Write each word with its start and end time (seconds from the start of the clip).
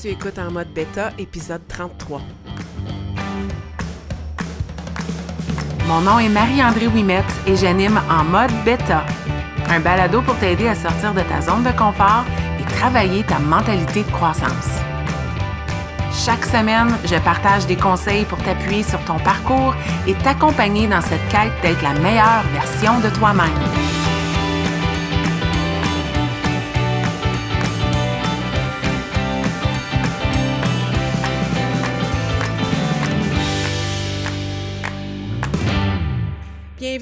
Tu 0.00 0.08
écoutes 0.08 0.38
en 0.38 0.52
mode 0.52 0.72
bêta, 0.72 1.10
épisode 1.18 1.66
33. 1.66 2.20
Mon 5.88 6.00
nom 6.02 6.20
est 6.20 6.28
Marie-André 6.28 6.86
Wimette 6.86 7.24
et 7.48 7.56
j'anime 7.56 8.00
en 8.08 8.22
mode 8.22 8.52
bêta, 8.64 9.04
un 9.68 9.80
balado 9.80 10.22
pour 10.22 10.36
t'aider 10.36 10.68
à 10.68 10.76
sortir 10.76 11.14
de 11.14 11.22
ta 11.22 11.40
zone 11.40 11.64
de 11.64 11.76
confort 11.76 12.24
et 12.60 12.64
travailler 12.76 13.24
ta 13.24 13.40
mentalité 13.40 14.04
de 14.04 14.10
croissance. 14.12 14.78
Chaque 16.12 16.44
semaine, 16.44 16.96
je 17.04 17.16
partage 17.16 17.66
des 17.66 17.76
conseils 17.76 18.24
pour 18.24 18.38
t'appuyer 18.44 18.84
sur 18.84 19.00
ton 19.04 19.18
parcours 19.18 19.74
et 20.06 20.14
t'accompagner 20.14 20.86
dans 20.86 21.02
cette 21.02 21.28
quête 21.28 21.52
d'être 21.62 21.82
la 21.82 21.94
meilleure 21.94 22.44
version 22.52 23.00
de 23.00 23.08
toi-même. 23.08 23.97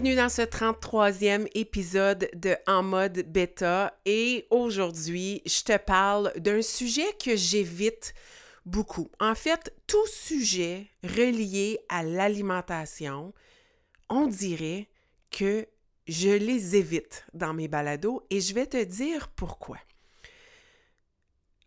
Bienvenue 0.06 0.23
dans 0.23 0.28
ce 0.28 0.42
33e 0.42 1.48
épisode 1.56 2.30
de 2.33 2.56
En 2.69 2.84
mode 2.84 3.24
bêta 3.27 3.98
et 4.05 4.46
aujourd'hui, 4.51 5.42
je 5.45 5.65
te 5.65 5.77
parle 5.79 6.32
d'un 6.37 6.62
sujet 6.62 7.12
que 7.20 7.34
j'évite 7.34 8.15
beaucoup. 8.65 9.10
En 9.19 9.34
fait, 9.34 9.74
tout 9.88 10.06
sujet 10.06 10.87
relié 11.02 11.80
à 11.88 12.05
l'alimentation, 12.05 13.34
on 14.09 14.29
dirait 14.29 14.87
que 15.32 15.66
je 16.07 16.30
les 16.30 16.77
évite 16.77 17.27
dans 17.34 17.52
mes 17.52 17.66
balados 17.66 18.24
et 18.30 18.41
je 18.41 18.54
vais 18.54 18.66
te 18.66 18.84
dire 18.84 19.27
pourquoi. 19.34 19.79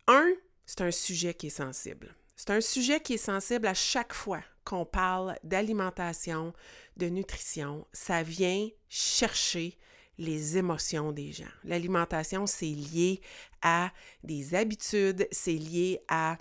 Un, 0.08 0.32
c'est 0.66 0.80
un 0.80 0.92
sujet 0.92 1.34
qui 1.34 1.48
est 1.48 1.50
sensible. 1.50 2.16
C'est 2.38 2.52
un 2.52 2.62
sujet 2.62 3.02
qui 3.02 3.16
est 3.16 3.18
sensible 3.18 3.68
à 3.68 3.74
chaque 3.74 4.14
fois 4.14 4.40
qu'on 4.64 4.86
parle 4.86 5.36
d'alimentation, 5.44 6.54
de 7.00 7.08
nutrition. 7.08 7.88
Ça 7.94 8.22
vient 8.22 8.70
chercher 8.90 9.76
les 10.20 10.58
émotions 10.58 11.12
des 11.12 11.32
gens. 11.32 11.46
L'alimentation, 11.64 12.46
c'est 12.46 12.66
lié 12.66 13.22
à 13.64 13.92
des 14.24 14.54
habitudes, 14.54 15.28
c'est 15.32 15.54
lié 15.54 16.02
à 16.10 16.38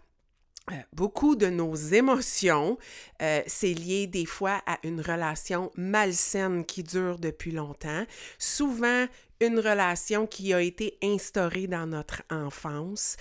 euh, 0.70 0.74
beaucoup 0.92 1.36
de 1.36 1.46
nos 1.46 1.74
émotions, 1.74 2.76
euh, 3.22 3.40
c'est 3.46 3.72
lié 3.72 4.06
des 4.06 4.26
fois 4.26 4.60
à 4.66 4.78
une 4.82 5.00
relation 5.00 5.70
malsaine 5.76 6.64
qui 6.64 6.82
dure 6.82 7.18
depuis 7.18 7.52
longtemps, 7.52 8.04
souvent 8.38 9.06
une 9.40 9.60
relation 9.60 10.26
qui 10.26 10.52
a 10.52 10.60
été 10.60 10.98
instaurée 11.02 11.68
dans 11.68 11.86
notre 11.86 12.22
enfance. 12.30 13.16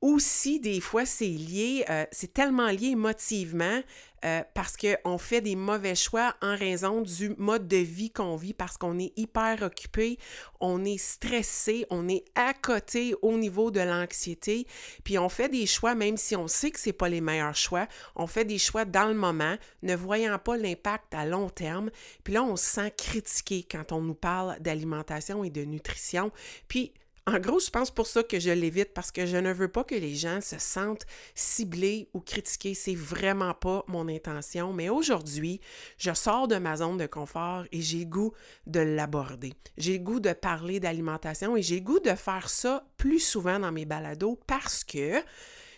Aussi, 0.00 0.60
des 0.60 0.80
fois, 0.80 1.04
c'est 1.04 1.26
lié, 1.26 1.84
euh, 1.90 2.04
c'est 2.12 2.32
tellement 2.32 2.68
lié 2.68 2.88
émotivement 2.88 3.82
euh, 4.24 4.42
parce 4.54 4.76
qu'on 4.76 5.18
fait 5.18 5.40
des 5.40 5.54
mauvais 5.54 5.94
choix 5.94 6.34
en 6.42 6.56
raison 6.56 7.02
du 7.02 7.34
mode 7.38 7.68
de 7.68 7.76
vie 7.76 8.10
qu'on 8.10 8.36
vit, 8.36 8.52
parce 8.52 8.76
qu'on 8.76 8.98
est 8.98 9.12
hyper 9.16 9.62
occupé, 9.62 10.18
on 10.60 10.84
est 10.84 10.98
stressé, 10.98 11.86
on 11.90 12.08
est 12.08 12.24
à 12.34 12.52
côté 12.52 13.14
au 13.22 13.36
niveau 13.36 13.70
de 13.70 13.80
l'anxiété, 13.80 14.66
puis 15.04 15.18
on 15.18 15.28
fait 15.28 15.48
des 15.48 15.66
choix 15.66 15.94
même 15.94 16.16
si 16.16 16.34
on 16.34 16.48
sait 16.48 16.70
que 16.70 16.80
c'est 16.80 16.92
pas 16.92 17.08
les 17.08 17.20
meilleurs 17.20 17.54
choix, 17.54 17.86
on 18.16 18.26
fait 18.26 18.44
des 18.44 18.58
choix 18.58 18.84
dans 18.84 19.06
le 19.06 19.14
moment, 19.14 19.56
ne 19.82 19.94
voyant 19.94 20.38
pas 20.38 20.56
l'impact 20.56 21.14
à 21.14 21.24
long 21.24 21.48
terme, 21.48 21.90
puis 22.24 22.34
là 22.34 22.42
on 22.42 22.56
se 22.56 22.64
sent 22.64 22.92
critiqué 22.96 23.66
quand 23.68 23.92
on 23.92 24.00
nous 24.00 24.14
parle 24.14 24.58
d'alimentation 24.60 25.44
et 25.44 25.50
de 25.50 25.62
nutrition, 25.62 26.32
puis 26.66 26.92
en 27.28 27.38
gros, 27.38 27.60
je 27.60 27.68
pense 27.68 27.90
pour 27.90 28.06
ça 28.06 28.22
que 28.22 28.40
je 28.40 28.50
l'évite 28.50 28.94
parce 28.94 29.12
que 29.12 29.26
je 29.26 29.36
ne 29.36 29.52
veux 29.52 29.68
pas 29.68 29.84
que 29.84 29.94
les 29.94 30.14
gens 30.14 30.40
se 30.40 30.58
sentent 30.58 31.04
ciblés 31.34 32.08
ou 32.14 32.20
critiqués. 32.20 32.72
C'est 32.72 32.94
vraiment 32.94 33.52
pas 33.52 33.84
mon 33.86 34.08
intention. 34.08 34.72
Mais 34.72 34.88
aujourd'hui, 34.88 35.60
je 35.98 36.14
sors 36.14 36.48
de 36.48 36.56
ma 36.56 36.76
zone 36.76 36.96
de 36.96 37.06
confort 37.06 37.64
et 37.70 37.82
j'ai 37.82 38.06
goût 38.06 38.32
de 38.66 38.80
l'aborder. 38.80 39.52
J'ai 39.76 40.00
goût 40.00 40.20
de 40.20 40.32
parler 40.32 40.80
d'alimentation 40.80 41.54
et 41.54 41.62
j'ai 41.62 41.82
goût 41.82 42.00
de 42.00 42.14
faire 42.14 42.48
ça 42.48 42.86
plus 42.96 43.20
souvent 43.20 43.58
dans 43.58 43.72
mes 43.72 43.84
balados 43.84 44.40
parce 44.46 44.82
que 44.82 45.22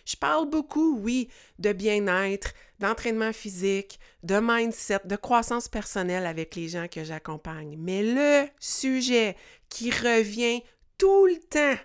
je 0.05 0.15
parle 0.15 0.49
beaucoup, 0.49 0.97
oui, 0.99 1.29
de 1.59 1.73
bien-être, 1.73 2.53
d'entraînement 2.79 3.33
physique, 3.33 3.99
de 4.23 4.39
mindset, 4.41 5.01
de 5.05 5.15
croissance 5.17 5.67
personnelle 5.67 6.25
avec 6.25 6.55
les 6.55 6.69
gens 6.69 6.87
que 6.87 7.03
j'accompagne. 7.03 7.75
Mais 7.77 8.03
le 8.03 8.47
sujet 8.59 9.35
qui 9.69 9.91
revient 9.91 10.63
tout 11.01 11.25
le 11.25 11.39
temps 11.39 11.81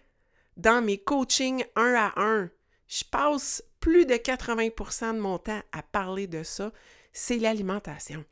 dans 0.59 0.84
mes 0.84 0.99
coachings 0.99 1.65
un 1.75 1.94
à 1.94 2.12
un. 2.21 2.50
Je 2.87 3.03
passe 3.03 3.65
plus 3.81 4.04
de 4.04 4.12
80% 4.12 5.15
de 5.15 5.21
mon 5.21 5.38
temps 5.38 5.62
à 5.72 5.82
parler 5.82 6.27
de 6.27 6.43
ça, 6.43 6.71
c'est 7.15 7.38
l'alimentation. 7.38 8.27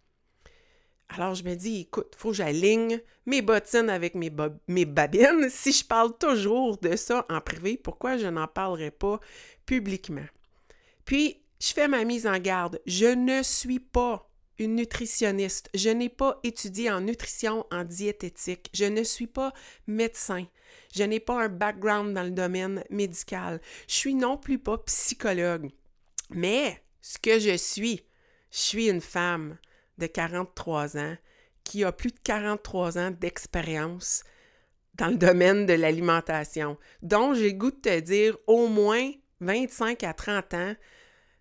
Alors 1.08 1.34
je 1.34 1.42
me 1.42 1.54
dis, 1.54 1.80
écoute, 1.80 2.14
faut 2.18 2.32
que 2.32 2.36
j'aligne 2.36 3.00
mes 3.24 3.40
bottines 3.40 3.88
avec 3.88 4.14
mes, 4.14 4.30
mes 4.68 4.84
babines. 4.84 5.48
Si 5.48 5.72
je 5.72 5.86
parle 5.86 6.18
toujours 6.18 6.76
de 6.76 6.96
ça 6.96 7.24
en 7.30 7.40
privé, 7.40 7.78
pourquoi 7.78 8.18
je 8.18 8.26
n'en 8.26 8.46
parlerai 8.46 8.90
pas 8.90 9.20
publiquement? 9.64 10.26
Puis, 11.06 11.42
je 11.60 11.72
fais 11.72 11.88
ma 11.88 12.04
mise 12.04 12.26
en 12.26 12.38
garde. 12.38 12.78
Je 12.84 13.06
ne 13.06 13.42
suis 13.42 13.80
pas 13.80 14.30
une 14.58 14.76
nutritionniste. 14.76 15.68
Je 15.74 15.90
n'ai 15.90 16.08
pas 16.08 16.38
étudié 16.42 16.90
en 16.90 17.00
nutrition, 17.00 17.66
en 17.70 17.84
diététique. 17.84 18.70
Je 18.72 18.84
ne 18.84 19.02
suis 19.02 19.26
pas 19.26 19.52
médecin. 19.86 20.46
Je 20.94 21.02
n'ai 21.02 21.20
pas 21.20 21.44
un 21.44 21.48
background 21.48 22.14
dans 22.14 22.22
le 22.22 22.30
domaine 22.30 22.84
médical. 22.90 23.60
Je 23.88 23.94
suis 23.94 24.14
non 24.14 24.36
plus 24.36 24.58
pas 24.58 24.78
psychologue. 24.78 25.70
Mais 26.30 26.82
ce 27.00 27.18
que 27.18 27.38
je 27.38 27.56
suis, 27.56 28.04
je 28.50 28.58
suis 28.58 28.88
une 28.88 29.00
femme 29.00 29.58
de 29.98 30.06
43 30.06 30.96
ans 30.96 31.16
qui 31.64 31.84
a 31.84 31.92
plus 31.92 32.10
de 32.10 32.18
43 32.22 32.98
ans 32.98 33.10
d'expérience 33.10 34.22
dans 34.94 35.08
le 35.08 35.16
domaine 35.16 35.66
de 35.66 35.72
l'alimentation, 35.72 36.78
dont 37.02 37.34
j'ai 37.34 37.50
le 37.50 37.58
goût 37.58 37.70
de 37.70 37.76
te 37.76 38.00
dire 38.00 38.36
au 38.46 38.68
moins 38.68 39.10
25 39.40 40.04
à 40.04 40.12
30 40.12 40.54
ans 40.54 40.74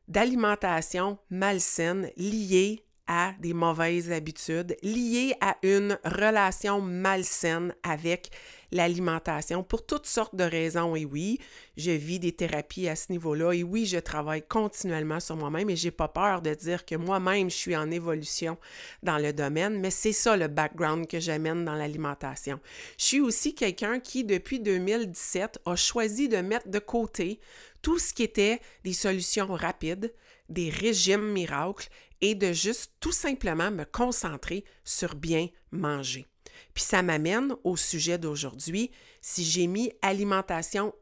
d'alimentation 0.07 1.19
malsaine 1.29 2.09
liée 2.17 2.83
à 3.07 3.33
des 3.39 3.53
mauvaises 3.53 4.11
habitudes, 4.11 4.77
liées 4.81 5.35
à 5.41 5.57
une 5.61 5.99
relation 6.05 6.79
malsaine 6.79 7.75
avec 7.83 8.29
l'alimentation 8.71 9.63
pour 9.63 9.85
toutes 9.85 10.05
sortes 10.05 10.35
de 10.35 10.43
raisons. 10.43 10.95
Et 10.95 11.05
oui, 11.05 11.39
je 11.77 11.91
vis 11.91 12.19
des 12.19 12.31
thérapies 12.31 12.87
à 12.87 12.95
ce 12.95 13.11
niveau-là. 13.11 13.53
Et 13.53 13.63
oui, 13.63 13.85
je 13.85 13.97
travaille 13.97 14.41
continuellement 14.41 15.19
sur 15.19 15.35
moi-même 15.35 15.69
et 15.69 15.75
j'ai 15.75 15.91
pas 15.91 16.07
peur 16.07 16.41
de 16.41 16.53
dire 16.53 16.85
que 16.85 16.95
moi-même, 16.95 17.49
je 17.49 17.55
suis 17.55 17.75
en 17.75 17.91
évolution 17.91 18.57
dans 19.03 19.17
le 19.17 19.33
domaine, 19.33 19.79
mais 19.79 19.91
c'est 19.91 20.13
ça 20.13 20.35
le 20.35 20.47
background 20.47 21.07
que 21.07 21.19
j'amène 21.19 21.65
dans 21.65 21.75
l'alimentation. 21.75 22.59
Je 22.97 23.05
suis 23.05 23.21
aussi 23.21 23.53
quelqu'un 23.53 23.99
qui, 23.99 24.23
depuis 24.23 24.59
2017, 24.59 25.59
a 25.65 25.75
choisi 25.75 26.27
de 26.27 26.37
mettre 26.37 26.69
de 26.69 26.79
côté 26.79 27.39
tout 27.81 27.99
ce 27.99 28.13
qui 28.13 28.23
était 28.23 28.59
des 28.83 28.93
solutions 28.93 29.47
rapides, 29.47 30.13
des 30.49 30.69
régimes 30.69 31.31
miracles 31.31 31.89
et 32.23 32.35
de 32.35 32.53
juste 32.53 32.93
tout 33.01 33.11
simplement 33.11 33.69
me 33.69 33.83
concentrer 33.83 34.63
sur 34.85 35.13
bien 35.13 35.49
manger. 35.71 36.25
Puis 36.73 36.85
ça 36.85 37.03
m'amène 37.03 37.53
au 37.65 37.75
sujet 37.75 38.17
d'aujourd'hui. 38.17 38.91
Si 39.21 39.43
j'ai 39.43 39.67
mis 39.67 39.91
alimentation 40.01 40.95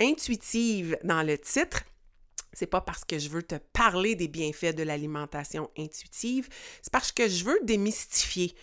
intuitive 0.00 0.96
dans 1.02 1.24
le 1.24 1.36
titre, 1.38 1.82
c'est 2.52 2.68
pas 2.68 2.80
parce 2.80 3.04
que 3.04 3.18
je 3.18 3.28
veux 3.30 3.42
te 3.42 3.56
parler 3.72 4.14
des 4.14 4.28
bienfaits 4.28 4.76
de 4.76 4.84
l'alimentation 4.84 5.70
intuitive, 5.76 6.48
c'est 6.80 6.92
parce 6.92 7.10
que 7.10 7.28
je 7.28 7.44
veux 7.44 7.58
démystifier 7.64 8.54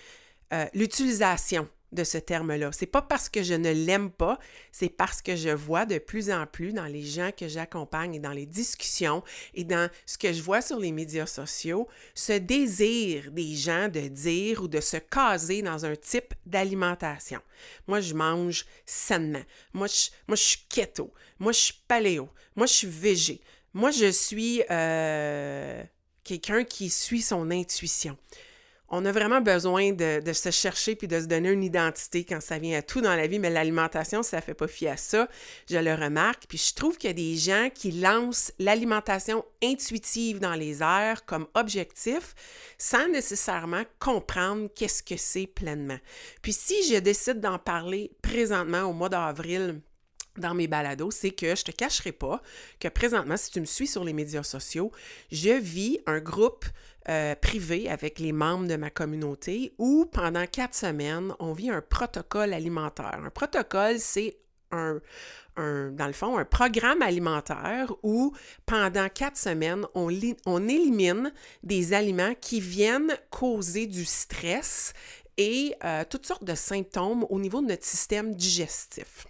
euh, 0.54 0.66
l'utilisation 0.74 1.68
de 1.92 2.04
ce 2.04 2.18
terme-là. 2.18 2.72
C'est 2.72 2.86
pas 2.86 3.02
parce 3.02 3.30
que 3.30 3.44
je 3.44 3.54
ne 3.54 3.72
l'aime 3.72 4.12
pas, 4.12 4.40
c'est 4.72 4.90
parce 4.90 5.22
que 5.22 5.36
je 5.36 5.50
vois 5.50 5.86
de 5.86 5.98
plus 5.98 6.32
en 6.32 6.46
plus 6.46 6.74
dans 6.74 6.86
les 6.86 7.04
gens 7.04 7.32
que 7.36 7.48
j'accompagne 7.48 8.16
et 8.16 8.20
dans 8.20 8.32
les 8.32 8.46
discussions 8.46 9.24
et 9.54 9.64
dans 9.64 9.90
ce 10.06 10.18
que 10.18 10.32
je 10.32 10.42
vois 10.42 10.62
sur 10.62 10.80
les 10.80 10.92
médias 10.92 11.26
sociaux, 11.26 11.88
ce 12.16 12.34
désir 12.34 13.32
des 13.32 13.56
gens 13.56 13.90
de 13.90 14.08
dire 14.08 14.64
ou 14.64 14.68
de 14.68 14.80
se 14.80 14.98
caser 14.98 15.62
dans 15.62 15.86
un 15.86 15.96
type 15.96 16.34
d'alimentation. 16.46 17.42
Moi, 17.88 18.00
je 18.02 18.14
mange 18.14 18.66
sainement. 18.86 19.44
Moi, 19.74 19.88
je, 19.88 20.10
moi, 20.28 20.36
je 20.36 20.44
suis 20.44 20.66
keto. 20.70 21.14
Moi, 21.40 21.52
je 21.52 21.60
suis 21.60 21.82
paléo. 21.88 22.30
Moi, 22.56 22.68
je 22.68 22.74
suis 22.74 22.88
végé. 22.88 23.42
Moi, 23.74 23.92
je 23.92 24.12
suis 24.12 24.64
euh, 24.70 25.84
quelqu'un 26.24 26.64
qui 26.64 26.90
suit 26.90 27.22
son 27.22 27.52
intuition 27.52 28.18
on 28.92 29.06
a 29.06 29.12
vraiment 29.12 29.40
besoin 29.40 29.94
de, 29.94 30.22
se 30.34 30.52
chercher 30.52 30.96
puis 30.96 31.08
de 31.08 31.20
se 31.20 31.26
donner 31.26 31.50
une 31.50 31.64
identité 31.64 32.26
quand 32.26 32.42
ça 32.42 32.60
vient 32.60 32.78
à 32.78 32.82
tout 32.82 33.00
dans 33.00 33.16
la 33.16 33.26
vie, 33.26 33.40
mais 33.40 33.50
l'alimentation, 33.50 34.22
ça 34.22 34.38
ne 34.38 34.42
fait 34.42 34.54
pas 34.54 34.68
fi 34.68 34.88
à 34.88 34.98
ça. 34.98 35.28
Je 35.70 35.78
le 35.78 35.94
remarque. 35.94 36.44
Puis 36.48 36.58
je 36.58 36.76
trouve 36.76 36.98
qu'il 36.98 37.10
y 37.10 37.12
a 37.12 37.14
des 37.14 37.38
gens 37.38 37.70
qui 37.74 37.92
lancent 37.92 38.52
l'alimentation 38.60 39.46
intuitive 39.64 40.40
dans 40.40 40.56
les 40.56 40.84
airs 40.84 41.26
comme 41.26 41.48
objectif 41.54 42.36
sans 42.78 43.08
nécessairement 43.08 43.84
comprendre 44.00 44.68
qu'est-ce 44.76 45.04
que 45.04 45.16
c'est 45.18 45.48
pleinement. 45.48 46.00
Puis 46.42 46.54
si 46.54 46.84
je 46.84 47.00
décide 47.00 47.40
d'en 47.40 47.60
parler 47.60 48.12
présentement 48.22 48.84
au 48.84 48.94
mois 48.94 49.10
d'avril 49.10 49.80
dans 50.38 50.54
mes 50.54 50.68
balados, 50.68 51.12
c'est 51.12 51.32
que 51.32 51.56
je 51.56 51.64
te 51.64 51.72
cacherai 51.72 52.12
pas 52.12 52.42
que 52.80 52.88
présentement, 52.88 53.38
si 53.38 53.52
tu 53.52 53.60
me 53.60 53.66
suis 53.66 53.88
sur 53.88 54.04
les 54.04 54.14
médias 54.14 54.44
sociaux, 54.44 54.92
je 55.32 55.60
vis 55.60 56.00
un 56.06 56.20
groupe 56.20 56.66
euh, 57.10 57.36
privé 57.36 57.90
avec 57.90 58.20
les 58.20 58.32
membres 58.32 58.68
de 58.68 58.76
ma 58.76 58.90
communauté 58.90 59.74
où 59.78 60.06
pendant 60.06 60.46
quatre 60.46 60.76
semaines, 60.76 61.34
on 61.40 61.52
vit 61.54 61.70
un 61.70 61.82
protocole 61.82 62.54
alimentaire. 62.54 63.20
Un 63.24 63.30
protocole, 63.30 64.00
c'est 64.00 64.38
un, 64.72 65.02
dans 65.58 66.08
le 66.08 66.14
fond, 66.14 66.38
un 66.38 66.46
programme 66.46 67.02
alimentaire 67.02 67.92
où 68.04 68.34
pendant 68.66 69.10
quatre 69.10 69.38
semaines, 69.38 69.86
on, 69.96 70.10
élimine 70.10 71.34
des 71.64 71.94
aliments 71.94 72.34
qui 72.40 72.60
viennent 72.60 73.18
causer 73.30 73.88
du 73.88 74.06
stress 74.06 74.94
et 75.38 75.76
euh, 75.84 76.04
toutes 76.10 76.26
sortes 76.26 76.44
de 76.44 76.56
symptômes 76.56 77.26
au 77.30 77.40
niveau 77.40 77.62
de 77.62 77.68
notre 77.68 77.86
système 77.86 78.34
digestif. 78.34 79.26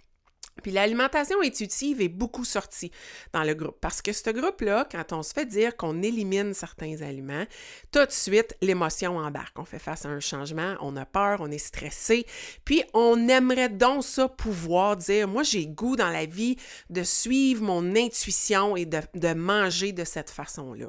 Puis 0.62 0.70
l'alimentation 0.70 1.40
intuitive 1.42 2.00
est 2.00 2.08
beaucoup 2.08 2.44
sortie 2.44 2.90
dans 3.32 3.42
le 3.42 3.54
groupe 3.54 3.78
parce 3.80 4.02
que 4.02 4.12
ce 4.12 4.30
groupe-là, 4.30 4.86
quand 4.90 5.12
on 5.12 5.22
se 5.22 5.32
fait 5.32 5.46
dire 5.46 5.76
qu'on 5.76 6.02
élimine 6.02 6.52
certains 6.52 7.00
aliments, 7.00 7.44
tout 7.90 8.04
de 8.04 8.10
suite, 8.10 8.56
l'émotion 8.60 9.16
embarque. 9.16 9.58
On 9.58 9.64
fait 9.64 9.78
face 9.78 10.04
à 10.04 10.10
un 10.10 10.20
changement, 10.20 10.76
on 10.80 10.96
a 10.96 11.06
peur, 11.06 11.40
on 11.40 11.50
est 11.50 11.58
stressé, 11.58 12.26
puis 12.64 12.82
on 12.92 13.28
aimerait 13.28 13.70
donc 13.70 14.04
ça 14.04 14.28
pouvoir 14.28 14.96
dire, 14.96 15.26
moi 15.26 15.42
j'ai 15.42 15.66
goût 15.66 15.96
dans 15.96 16.10
la 16.10 16.26
vie 16.26 16.56
de 16.90 17.02
suivre 17.02 17.62
mon 17.62 17.96
intuition 17.96 18.76
et 18.76 18.84
de, 18.84 19.00
de 19.14 19.34
manger 19.34 19.92
de 19.92 20.04
cette 20.04 20.30
façon-là. 20.30 20.86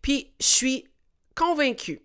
Puis 0.00 0.32
je 0.40 0.46
suis 0.46 0.88
convaincue 1.34 2.02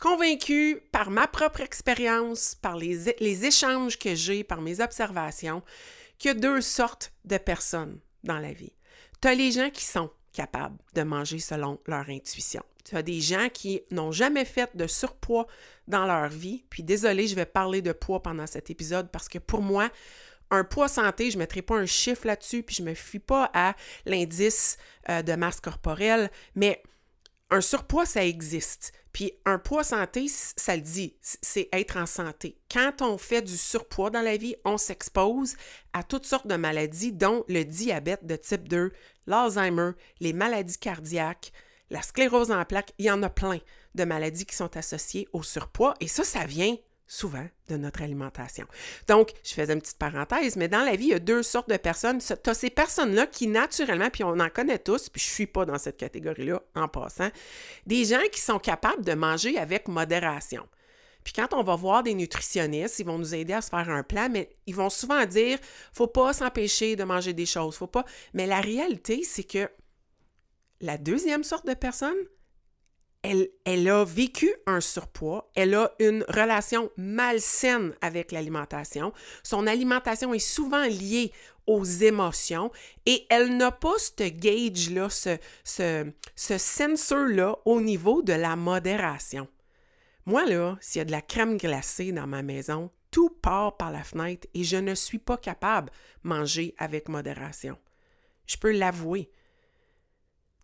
convaincue 0.00 0.82
par 0.92 1.10
ma 1.10 1.26
propre 1.26 1.60
expérience, 1.60 2.54
par 2.54 2.76
les, 2.76 3.44
échanges 3.44 3.98
que 3.98 4.14
j'ai, 4.14 4.44
par 4.44 4.60
mes 4.60 4.80
observations, 4.80 5.62
qu'il 6.18 6.28
y 6.28 6.30
a 6.32 6.34
deux 6.34 6.60
sortes 6.60 7.12
de 7.24 7.38
personnes 7.38 7.98
dans 8.22 8.38
la 8.38 8.52
vie. 8.52 8.72
Tu 9.20 9.28
as 9.28 9.34
les 9.34 9.52
gens 9.52 9.70
qui 9.70 9.84
sont 9.84 10.10
capables 10.32 10.76
de 10.94 11.02
manger 11.02 11.38
selon 11.38 11.80
leur 11.86 12.08
intuition. 12.08 12.62
Tu 12.84 12.96
as 12.96 13.02
des 13.02 13.20
gens 13.20 13.48
qui 13.52 13.82
n'ont 13.90 14.12
jamais 14.12 14.44
fait 14.44 14.76
de 14.76 14.86
surpoids 14.86 15.46
dans 15.88 16.04
leur 16.04 16.28
vie. 16.28 16.64
Puis 16.68 16.82
désolé, 16.82 17.26
je 17.26 17.34
vais 17.34 17.46
parler 17.46 17.80
de 17.80 17.92
poids 17.92 18.22
pendant 18.22 18.46
cet 18.46 18.68
épisode 18.68 19.10
parce 19.10 19.28
que 19.28 19.38
pour 19.38 19.62
moi, 19.62 19.90
un 20.50 20.64
poids 20.64 20.88
santé, 20.88 21.30
je 21.30 21.36
ne 21.36 21.40
mettrai 21.40 21.62
pas 21.62 21.76
un 21.76 21.86
chiffre 21.86 22.26
là-dessus, 22.26 22.62
puis 22.62 22.76
je 22.76 22.82
ne 22.82 22.90
me 22.90 22.94
fie 22.94 23.18
pas 23.18 23.50
à 23.54 23.74
l'indice 24.04 24.76
euh, 25.08 25.22
de 25.22 25.34
masse 25.34 25.60
corporelle, 25.60 26.30
mais 26.54 26.82
un 27.54 27.60
surpoids, 27.60 28.04
ça 28.04 28.24
existe. 28.24 28.92
Puis 29.12 29.32
un 29.44 29.60
poids 29.60 29.84
santé, 29.84 30.26
ça 30.28 30.74
le 30.74 30.82
dit, 30.82 31.16
c'est 31.20 31.68
être 31.72 31.96
en 31.96 32.04
santé. 32.04 32.58
Quand 32.68 33.00
on 33.00 33.16
fait 33.16 33.42
du 33.42 33.56
surpoids 33.56 34.10
dans 34.10 34.22
la 34.22 34.36
vie, 34.36 34.56
on 34.64 34.76
s'expose 34.76 35.54
à 35.92 36.02
toutes 36.02 36.26
sortes 36.26 36.48
de 36.48 36.56
maladies, 36.56 37.12
dont 37.12 37.44
le 37.46 37.62
diabète 37.62 38.26
de 38.26 38.34
type 38.34 38.68
2, 38.68 38.90
l'Alzheimer, 39.28 39.92
les 40.18 40.32
maladies 40.32 40.78
cardiaques, 40.78 41.52
la 41.90 42.02
sclérose 42.02 42.50
en 42.50 42.64
plaques. 42.64 42.92
Il 42.98 43.04
y 43.04 43.10
en 43.12 43.22
a 43.22 43.30
plein 43.30 43.60
de 43.94 44.04
maladies 44.04 44.46
qui 44.46 44.56
sont 44.56 44.76
associées 44.76 45.28
au 45.32 45.44
surpoids. 45.44 45.94
Et 46.00 46.08
ça, 46.08 46.24
ça 46.24 46.44
vient 46.46 46.76
souvent 47.06 47.46
de 47.68 47.76
notre 47.76 48.02
alimentation. 48.02 48.66
Donc, 49.08 49.32
je 49.42 49.52
faisais 49.52 49.72
une 49.72 49.80
petite 49.80 49.98
parenthèse, 49.98 50.56
mais 50.56 50.68
dans 50.68 50.82
la 50.82 50.96
vie, 50.96 51.06
il 51.06 51.10
y 51.10 51.14
a 51.14 51.18
deux 51.18 51.42
sortes 51.42 51.68
de 51.68 51.76
personnes. 51.76 52.18
Tu 52.18 52.50
as 52.50 52.54
ces 52.54 52.70
personnes-là 52.70 53.26
qui, 53.26 53.46
naturellement, 53.46 54.10
puis 54.10 54.24
on 54.24 54.40
en 54.40 54.48
connaît 54.48 54.78
tous, 54.78 55.08
puis 55.08 55.20
je 55.20 55.28
ne 55.28 55.34
suis 55.34 55.46
pas 55.46 55.64
dans 55.66 55.78
cette 55.78 55.96
catégorie-là 55.96 56.62
en 56.74 56.88
passant, 56.88 57.28
des 57.86 58.04
gens 58.04 58.22
qui 58.32 58.40
sont 58.40 58.58
capables 58.58 59.04
de 59.04 59.12
manger 59.12 59.58
avec 59.58 59.88
modération. 59.88 60.66
Puis 61.24 61.32
quand 61.32 61.54
on 61.54 61.62
va 61.62 61.74
voir 61.74 62.02
des 62.02 62.14
nutritionnistes, 62.14 62.98
ils 62.98 63.06
vont 63.06 63.18
nous 63.18 63.34
aider 63.34 63.54
à 63.54 63.62
se 63.62 63.70
faire 63.70 63.88
un 63.88 64.02
plan, 64.02 64.28
mais 64.30 64.50
ils 64.66 64.74
vont 64.74 64.90
souvent 64.90 65.24
dire 65.24 65.58
faut 65.92 66.06
pas 66.06 66.34
s'empêcher 66.34 66.96
de 66.96 67.04
manger 67.04 67.32
des 67.32 67.46
choses, 67.46 67.76
faut 67.76 67.86
pas. 67.86 68.04
Mais 68.34 68.46
la 68.46 68.60
réalité, 68.60 69.22
c'est 69.24 69.44
que 69.44 69.70
la 70.80 70.98
deuxième 70.98 71.42
sorte 71.42 71.66
de 71.66 71.72
personnes, 71.72 72.12
elle, 73.24 73.88
a 73.88 74.04
vécu 74.04 74.54
un 74.66 74.80
surpoids, 74.80 75.50
elle 75.54 75.74
a 75.74 75.92
une 75.98 76.24
relation 76.28 76.90
malsaine 76.96 77.94
avec 78.02 78.32
l'alimentation, 78.32 79.12
son 79.42 79.66
alimentation 79.66 80.34
est 80.34 80.38
souvent 80.38 80.84
liée 80.84 81.32
aux 81.66 81.84
émotions 81.84 82.70
et 83.06 83.26
elle 83.30 83.56
n'a 83.56 83.72
pas 83.72 83.94
ce 83.98 84.28
gauge-là, 84.28 85.08
ce, 85.08 85.38
ce, 85.64 86.12
ce 86.36 86.58
sensor-là 86.58 87.56
au 87.64 87.80
niveau 87.80 88.22
de 88.22 88.34
la 88.34 88.56
modération. 88.56 89.48
Moi, 90.26 90.44
là, 90.44 90.76
s'il 90.80 91.00
y 91.00 91.02
a 91.02 91.06
de 91.06 91.10
la 91.10 91.22
crème 91.22 91.56
glacée 91.56 92.12
dans 92.12 92.26
ma 92.26 92.42
maison, 92.42 92.90
tout 93.10 93.30
part 93.30 93.76
par 93.76 93.90
la 93.90 94.02
fenêtre 94.02 94.46
et 94.54 94.64
je 94.64 94.76
ne 94.76 94.94
suis 94.94 95.18
pas 95.18 95.38
capable 95.38 95.90
de 95.90 96.28
manger 96.28 96.74
avec 96.78 97.08
modération. 97.08 97.78
Je 98.46 98.56
peux 98.58 98.72
l'avouer. 98.72 99.30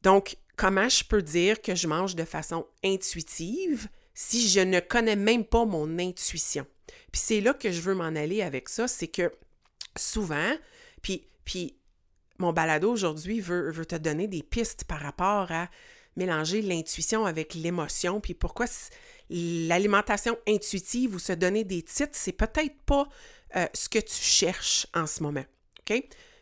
Donc, 0.03 0.37
comment 0.61 0.91
je 0.91 1.03
peux 1.03 1.23
dire 1.23 1.63
que 1.63 1.75
je 1.75 1.89
mange 1.89 2.15
de 2.15 2.25
façon 2.27 2.67
intuitive 2.85 3.89
si 4.13 4.47
je 4.47 4.61
ne 4.61 4.79
connais 4.79 5.17
même 5.17 5.47
pas 5.47 5.65
mon 5.65 5.99
intuition? 5.99 6.67
Puis 7.11 7.23
c'est 7.25 7.41
là 7.41 7.55
que 7.55 7.73
je 7.73 7.81
veux 7.81 7.95
m'en 7.95 8.15
aller 8.15 8.43
avec 8.43 8.69
ça, 8.69 8.87
c'est 8.87 9.09
que 9.09 9.33
souvent, 9.97 10.53
puis, 11.01 11.27
puis 11.47 11.79
mon 12.37 12.53
balado 12.53 12.93
aujourd'hui 12.93 13.41
veut, 13.41 13.71
veut 13.71 13.87
te 13.87 13.97
donner 13.97 14.29
des 14.29 14.43
pistes 14.43 14.85
par 14.85 15.01
rapport 15.01 15.51
à 15.51 15.71
mélanger 16.17 16.61
l'intuition 16.61 17.25
avec 17.25 17.55
l'émotion, 17.55 18.21
puis 18.21 18.35
pourquoi 18.35 18.67
l'alimentation 19.31 20.37
intuitive 20.47 21.15
ou 21.15 21.19
se 21.19 21.33
donner 21.33 21.65
des 21.65 21.83
titres, 21.83 22.13
c'est 22.13 22.33
peut-être 22.33 22.77
pas 22.85 23.09
euh, 23.57 23.67
ce 23.73 23.89
que 23.89 23.99
tu 23.99 24.15
cherches 24.15 24.87
en 24.93 25.07
ce 25.07 25.23
moment. 25.23 25.45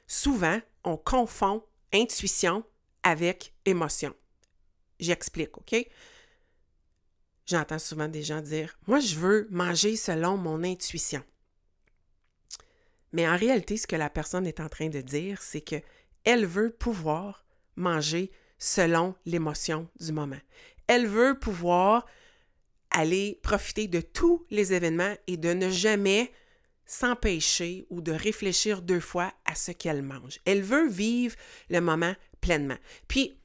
Souvent, 0.08 0.60
on 0.82 0.96
confond 0.96 1.62
intuition 1.92 2.64
avec 3.02 3.54
émotion. 3.64 4.14
J'explique, 5.00 5.56
OK? 5.58 5.76
J'entends 7.46 7.78
souvent 7.78 8.08
des 8.08 8.22
gens 8.22 8.40
dire 8.40 8.78
Moi, 8.86 9.00
je 9.00 9.16
veux 9.16 9.46
manger 9.50 9.96
selon 9.96 10.36
mon 10.36 10.62
intuition. 10.64 11.22
Mais 13.12 13.26
en 13.26 13.36
réalité, 13.36 13.76
ce 13.76 13.86
que 13.86 13.96
la 13.96 14.10
personne 14.10 14.46
est 14.46 14.60
en 14.60 14.68
train 14.68 14.88
de 14.88 15.00
dire, 15.00 15.40
c'est 15.40 15.62
que 15.62 15.76
elle 16.24 16.44
veut 16.44 16.70
pouvoir 16.70 17.46
manger 17.76 18.30
selon 18.58 19.14
l'émotion 19.24 19.88
du 19.98 20.12
moment. 20.12 20.40
Elle 20.88 21.06
veut 21.06 21.38
pouvoir 21.38 22.06
aller 22.90 23.38
profiter 23.42 23.88
de 23.88 24.00
tous 24.00 24.46
les 24.50 24.72
événements 24.72 25.14
et 25.26 25.36
de 25.36 25.52
ne 25.52 25.70
jamais 25.70 26.30
s'empêcher 26.84 27.86
ou 27.90 28.00
de 28.00 28.12
réfléchir 28.12 28.82
deux 28.82 29.00
fois 29.00 29.32
à 29.44 29.54
ce 29.54 29.72
qu'elle 29.72 30.02
mange. 30.02 30.40
Elle 30.44 30.62
veut 30.62 30.88
vivre 30.88 31.36
le 31.68 31.80
moment 31.80 32.14
Puis, 33.08 33.38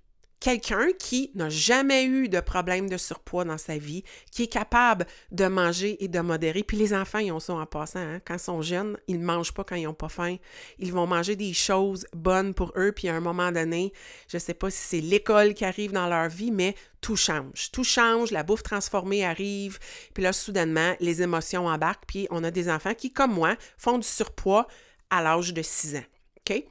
quelqu'un 0.43 0.87
qui 0.99 1.31
n'a 1.35 1.49
jamais 1.49 2.03
eu 2.03 2.27
de 2.27 2.41
problème 2.41 2.89
de 2.89 2.97
surpoids 2.97 3.45
dans 3.45 3.57
sa 3.57 3.77
vie, 3.77 4.03
qui 4.29 4.43
est 4.43 4.47
capable 4.47 5.07
de 5.31 5.47
manger 5.47 6.03
et 6.03 6.09
de 6.09 6.19
modérer. 6.19 6.63
Puis 6.63 6.75
les 6.75 6.93
enfants, 6.93 7.19
ils 7.19 7.31
ont 7.31 7.39
ça 7.39 7.53
en 7.53 7.65
passant. 7.65 8.01
Hein. 8.01 8.19
Quand 8.25 8.33
ils 8.33 8.39
sont 8.39 8.61
jeunes, 8.61 8.97
ils 9.07 9.21
ne 9.21 9.25
mangent 9.25 9.53
pas 9.53 9.63
quand 9.63 9.77
ils 9.77 9.85
n'ont 9.85 9.93
pas 9.93 10.09
faim. 10.09 10.35
Ils 10.79 10.91
vont 10.91 11.07
manger 11.07 11.37
des 11.37 11.53
choses 11.53 12.05
bonnes 12.11 12.53
pour 12.53 12.73
eux. 12.75 12.91
Puis 12.91 13.07
à 13.07 13.15
un 13.15 13.21
moment 13.21 13.53
donné, 13.53 13.93
je 14.27 14.35
ne 14.35 14.41
sais 14.41 14.53
pas 14.53 14.69
si 14.69 14.79
c'est 14.79 14.99
l'école 14.99 15.53
qui 15.53 15.63
arrive 15.63 15.93
dans 15.93 16.09
leur 16.09 16.27
vie, 16.27 16.51
mais 16.51 16.75
tout 16.99 17.15
change. 17.15 17.71
Tout 17.71 17.85
change, 17.85 18.31
la 18.31 18.43
bouffe 18.43 18.63
transformée 18.63 19.23
arrive. 19.23 19.79
Puis 20.13 20.23
là, 20.23 20.33
soudainement, 20.33 20.93
les 20.99 21.21
émotions 21.21 21.67
embarquent. 21.67 22.05
Puis 22.05 22.27
on 22.31 22.43
a 22.43 22.51
des 22.51 22.69
enfants 22.69 22.95
qui, 22.95 23.13
comme 23.13 23.31
moi, 23.31 23.55
font 23.77 23.97
du 23.97 24.05
surpoids 24.05 24.67
à 25.09 25.21
l'âge 25.21 25.53
de 25.53 25.61
6 25.61 25.95
ans. 25.95 26.05
OK? 26.41 26.65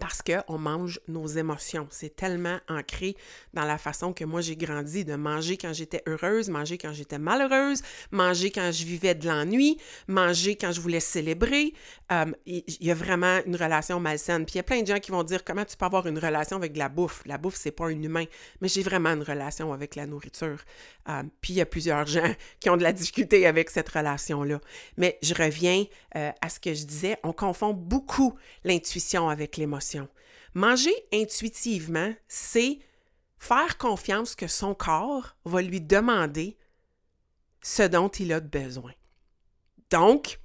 Parce 0.00 0.22
qu'on 0.22 0.58
mange 0.58 1.00
nos 1.08 1.26
émotions. 1.26 1.86
C'est 1.90 2.14
tellement 2.14 2.58
ancré 2.68 3.16
dans 3.54 3.64
la 3.64 3.78
façon 3.78 4.12
que 4.12 4.24
moi 4.24 4.40
j'ai 4.40 4.56
grandi, 4.56 5.04
de 5.04 5.16
manger 5.16 5.56
quand 5.56 5.72
j'étais 5.72 6.02
heureuse, 6.06 6.50
manger 6.50 6.78
quand 6.78 6.92
j'étais 6.92 7.18
malheureuse, 7.18 7.82
manger 8.10 8.50
quand 8.50 8.70
je 8.70 8.84
vivais 8.84 9.14
de 9.14 9.26
l'ennui, 9.26 9.78
manger 10.06 10.56
quand 10.56 10.72
je 10.72 10.80
voulais 10.80 11.00
célébrer. 11.00 11.72
Euh, 12.12 12.26
il 12.46 12.62
y 12.80 12.90
a 12.90 12.94
vraiment 12.94 13.40
une 13.46 13.56
relation 13.56 13.98
malsaine. 13.98 14.44
Puis 14.44 14.54
il 14.54 14.58
y 14.58 14.60
a 14.60 14.64
plein 14.64 14.82
de 14.82 14.86
gens 14.86 15.00
qui 15.00 15.10
vont 15.10 15.24
dire 15.24 15.42
comment 15.42 15.64
tu 15.64 15.76
peux 15.76 15.86
avoir 15.86 16.06
une 16.06 16.18
relation 16.18 16.56
avec 16.56 16.76
la 16.76 16.88
bouffe? 16.88 17.22
La 17.26 17.38
bouffe, 17.38 17.56
c'est 17.56 17.70
pas 17.70 17.86
un 17.86 18.02
humain, 18.02 18.24
mais 18.60 18.68
j'ai 18.68 18.82
vraiment 18.82 19.10
une 19.10 19.22
relation 19.22 19.72
avec 19.72 19.96
la 19.96 20.06
nourriture. 20.06 20.58
Euh, 21.08 21.22
puis 21.40 21.54
il 21.54 21.56
y 21.56 21.60
a 21.60 21.66
plusieurs 21.66 22.06
gens 22.18 22.34
qui 22.60 22.70
ont 22.70 22.76
de 22.76 22.82
la 22.82 22.92
difficulté 22.92 23.46
avec 23.46 23.70
cette 23.70 23.88
relation-là. 23.88 24.60
Mais 24.96 25.18
je 25.22 25.34
reviens 25.34 25.84
euh, 26.16 26.30
à 26.40 26.48
ce 26.48 26.60
que 26.60 26.74
je 26.74 26.84
disais, 26.84 27.18
on 27.24 27.32
confond 27.32 27.72
beaucoup 27.72 28.34
l'intuition 28.64 29.28
avec 29.28 29.56
l'émotion. 29.56 29.77
Manger 30.54 30.94
intuitivement, 31.12 32.14
c'est 32.26 32.78
faire 33.38 33.78
confiance 33.78 34.34
que 34.34 34.46
son 34.46 34.74
corps 34.74 35.36
va 35.44 35.62
lui 35.62 35.80
demander 35.80 36.56
ce 37.62 37.82
dont 37.82 38.08
il 38.08 38.32
a 38.32 38.40
besoin. 38.40 38.92
Donc, 39.90 40.40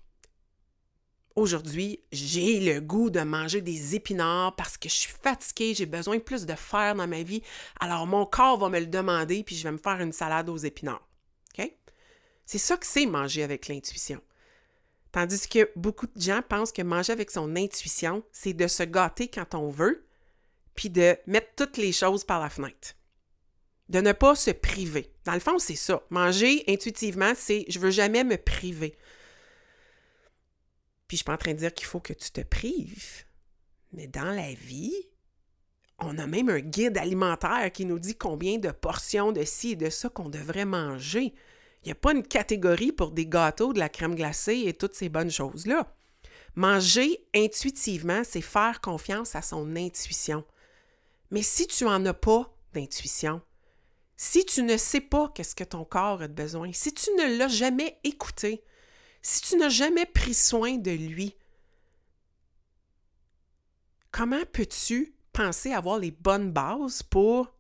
aujourd'hui, 1.35 2.03
j'ai 2.11 2.59
le 2.59 2.79
goût 2.79 3.09
de 3.09 3.21
manger 3.21 3.61
des 3.61 3.95
épinards 3.95 4.55
parce 4.55 4.77
que 4.77 4.89
je 4.89 4.95
suis 4.95 5.13
fatiguée, 5.21 5.73
j'ai 5.73 5.85
besoin 5.85 6.17
de 6.17 6.21
plus 6.21 6.45
de 6.45 6.55
fer 6.55 6.95
dans 6.95 7.07
ma 7.07 7.23
vie. 7.23 7.41
Alors, 7.79 8.07
mon 8.07 8.25
corps 8.25 8.57
va 8.57 8.69
me 8.69 8.79
le 8.79 8.87
demander, 8.87 9.43
puis 9.43 9.55
je 9.55 9.63
vais 9.63 9.71
me 9.71 9.77
faire 9.77 9.99
une 10.01 10.13
salade 10.13 10.49
aux 10.49 10.57
épinards. 10.57 11.07
C'est 12.45 12.57
ça 12.57 12.77
que 12.77 12.85
c'est 12.85 13.05
manger 13.05 13.43
avec 13.43 13.67
l'intuition. 13.67 14.21
Tandis 15.13 15.47
que 15.47 15.69
beaucoup 15.75 16.07
de 16.07 16.19
gens 16.19 16.41
pensent 16.41 16.71
que 16.71 16.81
manger 16.81 17.13
avec 17.13 17.29
son 17.29 17.55
intuition, 17.55 18.23
c'est 18.31 18.53
de 18.53 18.67
se 18.67 18.81
gâter 18.81 19.27
quand 19.27 19.53
on 19.53 19.69
veut, 19.69 20.07
puis 20.73 20.89
de 20.89 21.15
mettre 21.27 21.53
toutes 21.55 21.77
les 21.77 21.91
choses 21.91 22.23
par 22.23 22.41
la 22.41 22.49
fenêtre. 22.49 22.95
De 23.89 24.01
ne 24.01 24.11
pas 24.11 24.33
se 24.33 24.49
priver. 24.49 25.13
Dans 25.23 25.35
le 25.35 25.39
fond, 25.39 25.59
c'est 25.59 25.75
ça. 25.75 26.01
Manger 26.09 26.63
intuitivement, 26.67 27.33
c'est 27.35 27.63
je 27.69 27.77
veux 27.77 27.91
jamais 27.91 28.23
me 28.23 28.37
priver. 28.37 28.97
Puis 31.07 31.17
je 31.17 31.17
suis 31.17 31.25
pas 31.25 31.33
en 31.33 31.37
train 31.37 31.53
de 31.53 31.59
dire 31.59 31.75
qu'il 31.75 31.85
faut 31.85 31.99
que 31.99 32.13
tu 32.13 32.31
te 32.31 32.41
prives. 32.41 33.23
Mais 33.91 34.07
dans 34.07 34.31
la 34.31 34.51
vie, 34.53 34.95
on 35.99 36.17
a 36.17 36.25
même 36.25 36.49
un 36.49 36.59
guide 36.59 36.97
alimentaire 36.97 37.71
qui 37.71 37.85
nous 37.85 37.99
dit 37.99 38.15
combien 38.15 38.57
de 38.57 38.71
portions 38.71 39.31
de 39.31 39.43
ci 39.43 39.73
et 39.73 39.75
de 39.75 39.91
ça 39.91 40.09
qu'on 40.09 40.29
devrait 40.29 40.65
manger. 40.65 41.35
Il 41.83 41.87
n'y 41.87 41.91
a 41.91 41.95
pas 41.95 42.13
une 42.13 42.23
catégorie 42.23 42.91
pour 42.93 43.11
des 43.11 43.25
gâteaux, 43.25 43.73
de 43.73 43.79
la 43.79 43.89
crème 43.89 44.15
glacée 44.15 44.63
et 44.65 44.73
toutes 44.73 44.95
ces 44.95 45.09
bonnes 45.09 45.31
choses-là. 45.31 45.93
Manger 46.55 47.25
intuitivement, 47.35 48.23
c'est 48.23 48.41
faire 48.41 48.79
confiance 48.79 49.35
à 49.35 49.41
son 49.41 49.75
intuition. 49.75 50.45
Mais 51.31 51.41
si 51.41 51.67
tu 51.67 51.83
n'en 51.83 52.05
as 52.05 52.13
pas 52.13 52.55
d'intuition, 52.73 53.41
si 54.15 54.45
tu 54.45 54.63
ne 54.63 54.77
sais 54.77 55.01
pas 55.01 55.31
qu'est-ce 55.33 55.55
que 55.55 55.63
ton 55.63 55.83
corps 55.83 56.21
a 56.21 56.27
besoin, 56.27 56.71
si 56.71 56.93
tu 56.93 57.09
ne 57.15 57.37
l'as 57.37 57.47
jamais 57.49 57.99
écouté, 58.03 58.63
si 59.21 59.41
tu 59.41 59.57
n'as 59.57 59.69
jamais 59.69 60.05
pris 60.05 60.33
soin 60.33 60.77
de 60.77 60.91
lui, 60.91 61.35
comment 64.11 64.43
peux-tu 64.53 65.15
penser 65.33 65.73
avoir 65.73 65.97
les 65.97 66.11
bonnes 66.11 66.51
bases 66.51 67.03
pour 67.03 67.51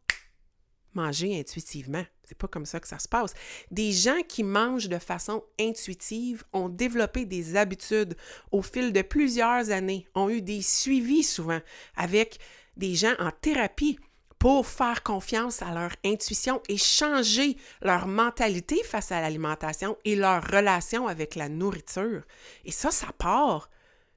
manger 0.93 1.37
intuitivement? 1.37 2.05
C'est 2.23 2.37
pas 2.37 2.47
comme 2.47 2.65
ça 2.65 2.79
que 2.79 2.87
ça 2.87 2.99
se 2.99 3.07
passe. 3.07 3.33
Des 3.69 3.91
gens 3.91 4.21
qui 4.27 4.43
mangent 4.43 4.89
de 4.89 4.97
façon 4.97 5.43
intuitive 5.59 6.43
ont 6.53 6.69
développé 6.69 7.25
des 7.25 7.55
habitudes 7.55 8.15
au 8.51 8.61
fil 8.61 8.93
de 8.93 9.01
plusieurs 9.01 9.71
années, 9.71 10.07
ont 10.15 10.29
eu 10.29 10.41
des 10.41 10.61
suivis 10.61 11.23
souvent 11.23 11.59
avec 11.95 12.39
des 12.77 12.95
gens 12.95 13.13
en 13.19 13.31
thérapie 13.31 13.99
pour 14.39 14.67
faire 14.67 15.03
confiance 15.03 15.61
à 15.61 15.73
leur 15.73 15.91
intuition 16.03 16.61
et 16.67 16.77
changer 16.77 17.55
leur 17.81 18.07
mentalité 18.07 18.83
face 18.83 19.11
à 19.11 19.21
l'alimentation 19.21 19.97
et 20.03 20.15
leur 20.15 20.43
relation 20.43 21.07
avec 21.07 21.35
la 21.35 21.47
nourriture. 21.47 22.23
Et 22.65 22.71
ça, 22.71 22.91
ça 22.91 23.07
part 23.17 23.69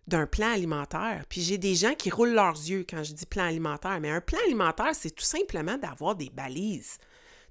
d'un 0.08 0.26
plan 0.26 0.52
alimentaire. 0.52 1.24
Puis 1.28 1.42
j'ai 1.42 1.58
des 1.58 1.74
gens 1.74 1.94
qui 1.94 2.10
roulent 2.10 2.34
leurs 2.34 2.56
yeux 2.56 2.84
quand 2.88 3.04
je 3.04 3.12
dis 3.12 3.26
plan 3.26 3.44
alimentaire, 3.44 4.00
mais 4.00 4.10
un 4.10 4.20
plan 4.20 4.38
alimentaire, 4.44 4.94
c'est 4.94 5.10
tout 5.10 5.24
simplement 5.24 5.78
d'avoir 5.78 6.14
des 6.14 6.30
balises 6.30 6.98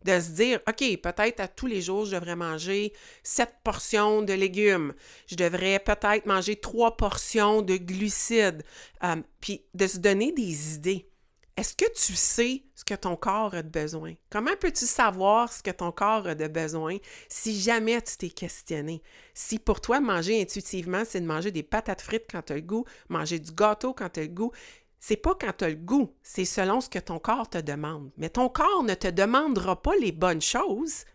de 0.03 0.19
se 0.19 0.29
dire, 0.31 0.59
OK, 0.67 0.83
peut-être 1.01 1.39
à 1.39 1.47
tous 1.47 1.67
les 1.67 1.81
jours, 1.81 2.05
je 2.05 2.15
devrais 2.15 2.35
manger 2.35 2.93
sept 3.23 3.55
portions 3.63 4.21
de 4.21 4.33
légumes. 4.33 4.93
Je 5.27 5.35
devrais 5.35 5.79
peut-être 5.79 6.25
manger 6.25 6.55
trois 6.55 6.97
portions 6.97 7.61
de 7.61 7.77
glucides. 7.77 8.63
Euh, 9.03 9.15
puis 9.39 9.65
de 9.73 9.87
se 9.87 9.97
donner 9.97 10.31
des 10.31 10.75
idées. 10.75 11.09
Est-ce 11.57 11.73
que 11.73 11.85
tu 11.93 12.15
sais 12.15 12.63
ce 12.75 12.83
que 12.83 12.95
ton 12.95 13.15
corps 13.15 13.53
a 13.53 13.63
de 13.63 13.69
besoin? 13.69 14.13
Comment 14.29 14.57
peux-tu 14.59 14.85
savoir 14.85 15.53
ce 15.53 15.63
que 15.63 15.71
ton 15.71 15.89
corps 15.93 16.27
a 16.27 16.35
de 16.35 16.47
besoin 16.47 16.97
si 17.29 17.61
jamais 17.61 18.01
tu 18.01 18.17
t'es 18.17 18.29
questionné? 18.29 19.01
Si 19.33 19.57
pour 19.57 19.79
toi, 19.79 20.01
manger 20.01 20.41
intuitivement, 20.41 21.03
c'est 21.07 21.21
de 21.21 21.25
manger 21.25 21.51
des 21.51 21.63
patates 21.63 22.01
frites 22.01 22.27
quand 22.29 22.41
tu 22.41 22.53
as 22.53 22.55
le 22.57 22.61
goût, 22.61 22.83
manger 23.07 23.39
du 23.39 23.53
gâteau 23.53 23.93
quand 23.93 24.09
tu 24.09 24.19
as 24.19 24.23
le 24.23 24.29
goût, 24.29 24.51
c'est 25.07 25.17
pas 25.17 25.35
quand 25.39 25.53
tu 25.55 25.65
as 25.65 25.69
le 25.69 25.75
goût, 25.75 26.15
c'est 26.23 26.45
selon 26.45 26.81
ce 26.81 26.89
que 26.89 26.97
ton 26.97 27.19
corps 27.19 27.47
te 27.47 27.59
demande. 27.59 28.09
Mais 28.17 28.29
ton 28.29 28.49
corps 28.49 28.81
ne 28.81 28.95
te 28.95 29.07
demandera 29.07 29.79
pas 29.79 29.95
les 29.97 30.11
bonnes 30.11 30.41
choses 30.41 31.05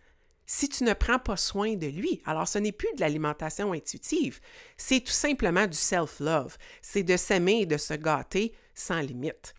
si 0.45 0.69
tu 0.69 0.85
ne 0.85 0.93
prends 0.93 1.19
pas 1.19 1.35
soin 1.35 1.75
de 1.75 1.87
lui. 1.87 2.21
Alors, 2.25 2.47
ce 2.47 2.57
n'est 2.57 2.71
plus 2.71 2.87
de 2.95 3.01
l'alimentation 3.01 3.73
intuitive, 3.73 4.39
c'est 4.77 5.01
tout 5.01 5.11
simplement 5.11 5.67
du 5.67 5.75
self-love. 5.75 6.57
C'est 6.81 7.03
de 7.03 7.17
s'aimer 7.17 7.63
et 7.63 7.65
de 7.65 7.75
se 7.75 7.93
gâter 7.93 8.55
sans 8.75 9.01
limite. 9.01 9.53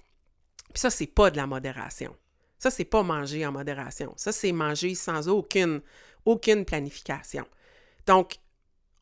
Puis 0.72 0.80
ça, 0.80 0.88
c'est 0.88 1.06
pas 1.06 1.30
de 1.30 1.36
la 1.36 1.46
modération. 1.46 2.16
Ça, 2.58 2.70
c'est 2.70 2.86
pas 2.86 3.02
manger 3.02 3.44
en 3.44 3.52
modération. 3.52 4.14
Ça, 4.16 4.32
c'est 4.32 4.52
manger 4.52 4.94
sans 4.94 5.28
aucune, 5.28 5.82
aucune 6.24 6.64
planification. 6.64 7.44
Donc, 8.06 8.36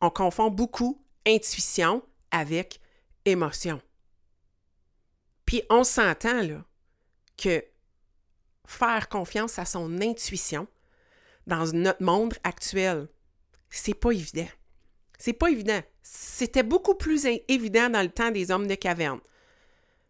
on 0.01 0.09
confond 0.09 0.49
beaucoup 0.49 1.01
intuition 1.25 2.03
avec 2.31 2.81
émotion. 3.23 3.81
Puis 5.51 5.63
on 5.69 5.83
s'entend 5.83 6.43
là 6.43 6.63
que 7.37 7.61
faire 8.65 9.09
confiance 9.09 9.59
à 9.59 9.65
son 9.65 10.01
intuition 10.01 10.65
dans 11.45 11.69
notre 11.73 12.01
monde 12.01 12.35
actuel, 12.45 13.09
c'est 13.69 13.93
pas 13.93 14.11
évident. 14.11 14.47
C'est 15.19 15.33
pas 15.33 15.51
évident. 15.51 15.81
C'était 16.03 16.63
beaucoup 16.63 16.95
plus 16.95 17.27
évident 17.49 17.89
dans 17.89 18.01
le 18.01 18.07
temps 18.07 18.31
des 18.31 18.49
hommes 18.49 18.65
de 18.65 18.75
caverne. 18.75 19.19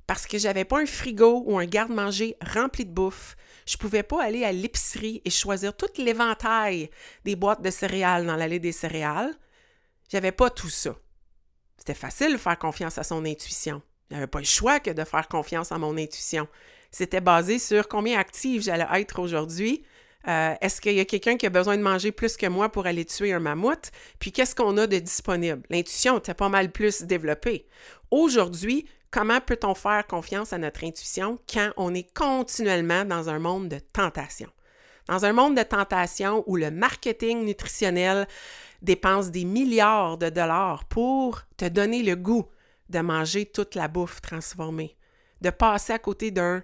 Parce 0.05 0.27
que 0.27 0.37
j'avais 0.37 0.63
pas 0.63 0.79
un 0.79 0.85
frigo 0.85 1.41
ou 1.47 1.57
un 1.57 1.65
garde-manger 1.65 2.37
rempli 2.53 2.85
de 2.85 2.93
bouffe. 2.93 3.35
Je 3.65 3.77
pouvais 3.77 4.03
pas 4.03 4.23
aller 4.23 4.43
à 4.43 4.51
l'épicerie 4.51 5.23
et 5.25 5.31
choisir 5.31 5.75
tout 5.75 5.89
l'éventail 5.97 6.91
des 7.25 7.35
boîtes 7.35 7.63
de 7.63 7.71
céréales 7.71 8.27
dans 8.27 8.35
l'allée 8.35 8.59
des 8.59 8.73
céréales. 8.73 9.33
J'avais 10.07 10.33
pas 10.33 10.51
tout 10.51 10.69
ça. 10.69 10.95
C'était 11.79 11.95
facile 11.95 12.33
de 12.33 12.37
faire 12.37 12.59
confiance 12.59 12.99
à 12.99 13.03
son 13.03 13.25
intuition. 13.25 13.81
J'avais 14.11 14.27
pas 14.27 14.39
le 14.39 14.45
choix 14.45 14.79
que 14.79 14.91
de 14.91 15.03
faire 15.05 15.27
confiance 15.27 15.71
à 15.71 15.77
mon 15.77 15.97
intuition. 15.97 16.47
C'était 16.91 17.21
basé 17.21 17.57
sur 17.57 17.87
combien 17.87 18.19
active 18.19 18.61
j'allais 18.61 18.85
être 18.99 19.19
aujourd'hui. 19.19 19.83
Euh, 20.27 20.53
est-ce 20.61 20.81
qu'il 20.81 20.93
y 20.93 20.99
a 20.99 21.05
quelqu'un 21.05 21.37
qui 21.37 21.45
a 21.45 21.49
besoin 21.49 21.77
de 21.77 21.81
manger 21.81 22.11
plus 22.11 22.37
que 22.37 22.45
moi 22.45 22.69
pour 22.69 22.85
aller 22.85 23.05
tuer 23.05 23.33
un 23.33 23.39
mammouth? 23.39 23.91
Puis 24.19 24.31
qu'est-ce 24.31 24.53
qu'on 24.53 24.77
a 24.77 24.85
de 24.85 24.99
disponible? 24.99 25.63
L'intuition 25.69 26.19
était 26.19 26.33
pas 26.33 26.49
mal 26.49 26.71
plus 26.71 27.03
développée. 27.03 27.65
Aujourd'hui, 28.11 28.85
comment 29.09 29.39
peut-on 29.39 29.73
faire 29.73 30.05
confiance 30.05 30.51
à 30.53 30.57
notre 30.57 30.83
intuition 30.83 31.39
quand 31.51 31.71
on 31.77 31.95
est 31.95 32.13
continuellement 32.13 33.05
dans 33.05 33.29
un 33.29 33.39
monde 33.39 33.69
de 33.69 33.79
tentation? 33.79 34.49
Dans 35.07 35.25
un 35.25 35.33
monde 35.33 35.57
de 35.57 35.63
tentation 35.63 36.43
où 36.45 36.57
le 36.57 36.69
marketing 36.69 37.45
nutritionnel 37.45 38.27
dépense 38.81 39.31
des 39.31 39.45
milliards 39.45 40.17
de 40.17 40.29
dollars 40.29 40.85
pour 40.85 41.41
te 41.57 41.65
donner 41.65 42.03
le 42.03 42.15
goût 42.15 42.45
de 42.91 42.99
manger 42.99 43.45
toute 43.45 43.75
la 43.75 43.87
bouffe 43.87 44.21
transformée, 44.21 44.95
de 45.41 45.49
passer 45.49 45.93
à 45.93 45.99
côté 45.99 46.29
d'un 46.29 46.63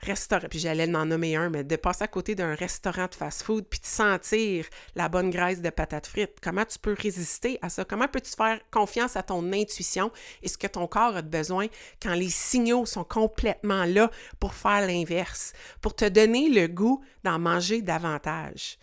restaurant, 0.00 0.46
puis 0.48 0.58
j'allais 0.58 0.94
en 0.94 1.06
nommer 1.06 1.36
un, 1.36 1.50
mais 1.50 1.64
de 1.64 1.76
passer 1.76 2.04
à 2.04 2.08
côté 2.08 2.34
d'un 2.34 2.54
restaurant 2.54 3.06
de 3.06 3.14
fast-food, 3.14 3.66
puis 3.68 3.80
de 3.80 3.86
sentir 3.86 4.66
la 4.94 5.08
bonne 5.08 5.30
graisse 5.30 5.60
de 5.60 5.70
patates 5.70 6.06
frites. 6.06 6.38
Comment 6.40 6.64
tu 6.64 6.78
peux 6.78 6.94
résister 6.96 7.58
à 7.62 7.68
ça? 7.68 7.84
Comment 7.84 8.06
peux-tu 8.06 8.32
faire 8.32 8.60
confiance 8.70 9.16
à 9.16 9.22
ton 9.22 9.52
intuition 9.52 10.12
et 10.42 10.48
ce 10.48 10.58
que 10.58 10.66
ton 10.66 10.86
corps 10.86 11.16
a 11.16 11.22
besoin 11.22 11.66
quand 12.02 12.14
les 12.14 12.30
signaux 12.30 12.86
sont 12.86 13.04
complètement 13.04 13.84
là 13.84 14.10
pour 14.38 14.54
faire 14.54 14.86
l'inverse, 14.86 15.52
pour 15.80 15.96
te 15.96 16.04
donner 16.04 16.48
le 16.48 16.68
goût 16.68 17.02
d'en 17.24 17.38
manger 17.38 17.82
davantage? 17.82 18.78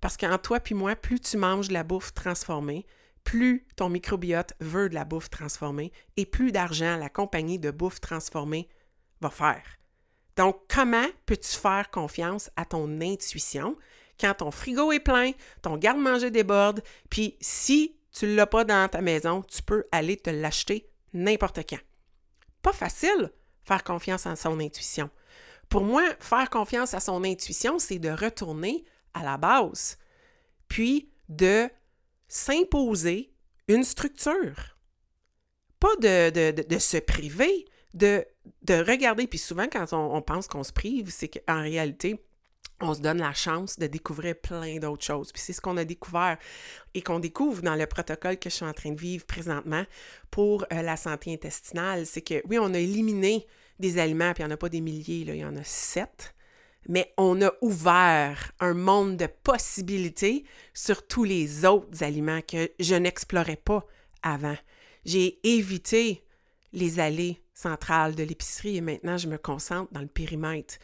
Parce 0.00 0.16
qu'en 0.16 0.38
toi 0.38 0.60
puis 0.60 0.74
moi, 0.74 0.94
plus 0.96 1.20
tu 1.20 1.36
manges 1.38 1.70
la 1.70 1.82
bouffe 1.82 2.12
transformée, 2.12 2.86
plus 3.28 3.66
ton 3.76 3.90
microbiote 3.90 4.54
veut 4.58 4.88
de 4.88 4.94
la 4.94 5.04
bouffe 5.04 5.28
transformée 5.28 5.92
et 6.16 6.24
plus 6.24 6.50
d'argent 6.50 6.96
la 6.96 7.10
compagnie 7.10 7.58
de 7.58 7.70
bouffe 7.70 8.00
transformée 8.00 8.70
va 9.20 9.28
faire. 9.28 9.62
Donc, 10.38 10.62
comment 10.66 11.04
peux-tu 11.26 11.58
faire 11.58 11.90
confiance 11.90 12.50
à 12.56 12.64
ton 12.64 13.02
intuition 13.02 13.76
quand 14.18 14.32
ton 14.32 14.50
frigo 14.50 14.92
est 14.92 15.00
plein, 15.00 15.32
ton 15.60 15.76
garde-manger 15.76 16.30
déborde, 16.30 16.82
puis 17.10 17.36
si 17.42 17.98
tu 18.12 18.24
ne 18.24 18.34
l'as 18.34 18.46
pas 18.46 18.64
dans 18.64 18.88
ta 18.88 19.02
maison, 19.02 19.42
tu 19.42 19.62
peux 19.62 19.84
aller 19.92 20.16
te 20.16 20.30
l'acheter 20.30 20.88
n'importe 21.12 21.68
quand? 21.68 21.80
Pas 22.62 22.72
facile 22.72 23.30
faire 23.62 23.84
confiance 23.84 24.26
à 24.26 24.36
son 24.36 24.58
intuition. 24.58 25.10
Pour 25.68 25.84
moi, 25.84 26.02
faire 26.18 26.48
confiance 26.48 26.94
à 26.94 27.00
son 27.00 27.22
intuition, 27.24 27.78
c'est 27.78 27.98
de 27.98 28.08
retourner 28.08 28.86
à 29.12 29.22
la 29.22 29.36
base, 29.36 29.98
puis 30.66 31.10
de 31.28 31.68
s'imposer 32.28 33.32
une 33.66 33.84
structure. 33.84 34.76
Pas 35.80 35.94
de, 36.00 36.78
se 36.78 36.98
priver, 36.98 37.64
de, 37.94 38.24
de, 38.62 38.74
regarder. 38.74 39.26
Puis 39.26 39.38
souvent, 39.38 39.66
quand 39.70 39.92
on, 39.92 40.20
pense 40.22 40.48
qu'on 40.48 40.64
se 40.64 40.72
prive, 40.72 41.10
c'est 41.10 41.28
qu'en 41.28 41.62
réalité, 41.62 42.22
on 42.80 42.94
se 42.94 43.00
donne 43.00 43.18
la 43.18 43.34
chance 43.34 43.78
de 43.78 43.86
découvrir 43.86 44.36
plein 44.36 44.78
d'autres 44.78 45.04
choses. 45.04 45.32
Puis 45.32 45.42
c'est 45.42 45.52
ce 45.52 45.60
qu'on 45.60 45.76
a 45.76 45.84
découvert 45.84 46.38
et 46.94 47.02
qu'on 47.02 47.18
découvre 47.18 47.62
dans 47.62 47.74
le 47.74 47.86
protocole 47.86 48.38
que 48.38 48.50
je 48.50 48.56
suis 48.56 48.64
en 48.64 48.72
train 48.72 48.92
de 48.92 49.00
vivre 49.00 49.24
présentement 49.26 49.84
pour 50.30 50.64
euh, 50.72 50.82
la 50.82 50.96
santé 50.96 51.32
intestinale. 51.32 52.06
C'est 52.06 52.22
que 52.22 52.42
oui, 52.48 52.58
on 52.58 52.74
a 52.74 52.78
éliminé 52.78 53.46
des 53.78 53.98
aliments, 53.98 54.32
puis 54.32 54.42
il 54.42 54.46
n'y 54.46 54.52
en 54.52 54.54
a 54.54 54.58
pas 54.58 54.68
des 54.68 54.80
milliers, 54.80 55.20
il 55.20 55.34
y 55.34 55.44
en 55.44 55.56
a 55.56 55.64
sept 55.64 56.34
mais 56.88 57.12
on 57.18 57.40
a 57.42 57.52
ouvert 57.60 58.52
un 58.60 58.74
monde 58.74 59.18
de 59.18 59.26
possibilités 59.26 60.44
sur 60.72 61.06
tous 61.06 61.24
les 61.24 61.64
autres 61.66 62.02
aliments 62.02 62.40
que 62.40 62.70
je 62.80 62.94
n'explorais 62.94 63.56
pas 63.56 63.86
avant. 64.22 64.56
J'ai 65.04 65.38
évité 65.46 66.24
les 66.72 66.98
allées 66.98 67.42
centrales 67.54 68.14
de 68.14 68.22
l'épicerie 68.22 68.78
et 68.78 68.80
maintenant 68.80 69.18
je 69.18 69.28
me 69.28 69.36
concentre 69.36 69.92
dans 69.92 70.00
le 70.00 70.06
périmètre 70.06 70.78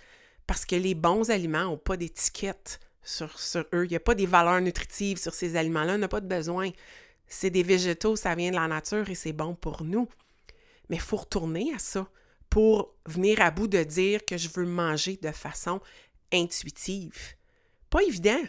parce 0.46 0.66
que 0.66 0.76
les 0.76 0.94
bons 0.94 1.30
aliments 1.30 1.64
n'ont 1.64 1.78
pas 1.78 1.96
d'étiquette 1.96 2.80
sur, 3.02 3.30
eux. 3.72 3.84
Il 3.84 3.90
n'y 3.90 3.96
a 3.96 4.00
pas 4.00 4.14
des 4.14 4.26
valeurs 4.26 4.60
nutritives 4.60 5.18
sur 5.18 5.34
ces 5.34 5.56
aliments-là. 5.56 5.94
On 5.94 5.98
n'a 5.98 6.08
pas 6.08 6.20
de 6.20 6.28
besoin. 6.28 6.70
C'est 7.26 7.50
des 7.50 7.62
végétaux, 7.62 8.16
ça 8.16 8.34
vient 8.34 8.50
de 8.50 8.56
la 8.56 8.68
nature 8.68 9.08
et 9.08 9.14
c'est 9.14 9.32
bon 9.32 9.54
pour 9.54 9.84
nous. 9.84 10.08
Mais 10.88 10.96
il 10.96 11.02
faut 11.02 11.16
retourner 11.16 11.72
à 11.74 11.78
ça 11.78 12.08
pour 12.54 12.94
venir 13.04 13.42
à 13.42 13.50
bout 13.50 13.66
de 13.66 13.82
dire 13.82 14.24
que 14.24 14.36
je 14.36 14.48
veux 14.48 14.64
manger 14.64 15.18
de 15.20 15.32
façon 15.32 15.80
intuitive. 16.32 17.34
Pas 17.90 18.00
évident. 18.04 18.44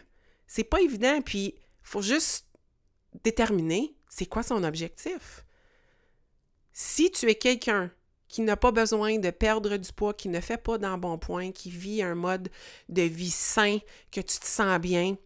C'est 0.45 0.63
pas 0.63 0.79
évident, 0.79 1.23
puis 1.23 1.55
il 1.55 1.81
faut 1.81 2.03
juste 2.03 2.45
déterminer 3.23 3.95
c'est 4.07 4.27
quoi 4.27 4.43
son 4.43 4.63
objectif. 4.63 5.43
Si 6.71 7.09
tu 7.09 7.27
es 7.27 7.33
quelqu'un 7.33 7.89
qui 8.27 8.41
n'a 8.41 8.55
pas 8.55 8.71
besoin 8.71 9.17
de 9.17 9.31
perdre 9.31 9.75
du 9.75 9.91
poids, 9.91 10.13
qui 10.13 10.29
ne 10.29 10.39
fait 10.39 10.61
pas 10.61 10.77
d'embonpoint, 10.77 11.51
qui 11.51 11.71
vit 11.71 12.03
un 12.03 12.13
mode 12.13 12.49
de 12.89 13.01
vie 13.01 13.31
sain, 13.31 13.79
que 14.11 14.21
tu 14.21 14.37
te 14.37 14.45
sens 14.45 14.79
bien, 14.79 15.17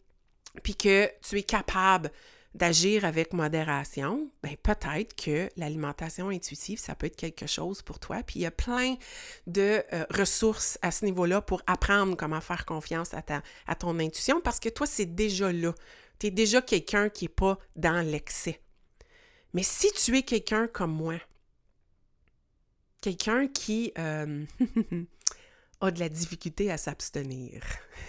puis 0.64 0.76
que 0.76 1.12
tu 1.22 1.38
es 1.38 1.44
capable 1.44 2.14
d'agir 2.56 3.06
avec 3.06 3.34
modération, 3.34 4.32
ben 4.42 4.56
peut-être 4.58 5.16
que 5.16 5.50
l'alimentation 5.56 6.30
intuitive, 6.30 6.80
ça 6.80 6.96
peut 6.96 7.08
être 7.08 7.16
quelque 7.16 7.46
chose 7.46 7.82
pour 7.82 8.00
toi. 8.00 8.24
Puis 8.24 8.40
il 8.40 8.42
y 8.42 8.46
a 8.46 8.52
plein 8.52 8.96
de 9.46 9.84
euh, 9.94 10.06
ressources 10.10 10.80
à 10.82 10.92
ce 10.92 11.06
niveau-là 11.06 11.42
pour 11.42 11.62
apprendre 11.68 12.18
comment 12.18 12.42
faire 12.42 12.66
confiance 12.66 13.12
à, 13.14 13.76
ton 13.76 14.00
intuition 14.00 14.42
parce 14.42 14.60
que 14.60 14.70
toi, 14.70 14.88
c'est 14.88 15.06
déjà 15.06 15.52
là. 15.52 15.74
Tu 16.18 16.28
es 16.28 16.32
déjà 16.32 16.62
quelqu'un 16.62 17.10
qui 17.10 17.26
n'est 17.26 17.30
pas 17.30 17.60
dans 17.76 18.06
l'excès. 18.06 18.60
Mais 19.54 19.64
si 19.64 19.92
tu 19.94 20.18
es 20.18 20.24
quelqu'un 20.24 20.68
comme 20.68 20.92
moi, 20.92 21.20
quelqu'un 23.02 23.48
qui 23.48 23.94
euh, 23.98 24.44
a 25.82 25.92
de 25.92 26.00
la 26.00 26.10
difficulté 26.10 26.72
à 26.72 26.78
s'abstenir, 26.78 27.62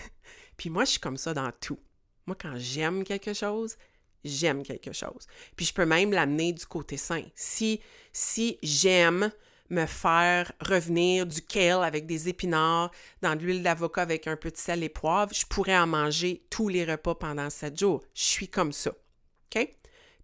puis 0.57 0.71
moi, 0.71 0.85
je 0.85 0.93
suis 0.93 1.01
comme 1.01 1.19
ça 1.19 1.35
dans 1.35 1.53
tout. 1.53 1.79
Moi, 2.27 2.37
quand 2.41 2.55
j'aime 2.57 3.05
quelque 3.05 3.33
chose, 3.33 3.77
j'aime 4.25 4.63
quelque 4.63 4.93
chose. 4.93 5.27
Puis 5.57 5.67
je 5.67 5.75
peux 5.75 5.87
même 5.87 6.13
l'amener 6.13 6.53
du 6.53 6.67
côté 6.67 6.97
sain. 6.97 7.23
Si, 7.35 7.81
si 8.13 8.59
j'aime 8.63 9.31
me 9.71 9.87
faire 9.87 10.53
revenir 10.61 11.27
du 11.27 11.41
kale 11.43 11.85
avec 11.85 12.07
des 12.07 12.29
épinards 12.29 12.91
dans 13.23 13.37
de 13.37 13.43
l'huile 13.43 13.63
d'avocat 13.63 14.03
avec 14.03 14.27
un 14.27 14.37
peu 14.37 14.51
de 14.51 14.57
sel 14.57 14.83
et 14.83 14.89
poivre, 14.89 15.33
je 15.33 15.47
pourrais 15.47 15.79
en 15.79 15.87
manger 15.87 16.45
tous 16.51 16.69
les 16.69 16.85
repas 16.85 17.15
pendant 17.15 17.49
sept 17.51 17.79
jours. 17.79 18.03
Je 18.15 18.25
suis 18.25 18.49
comme 18.49 18.73
ça. 18.73 18.91
OK? 18.91 19.77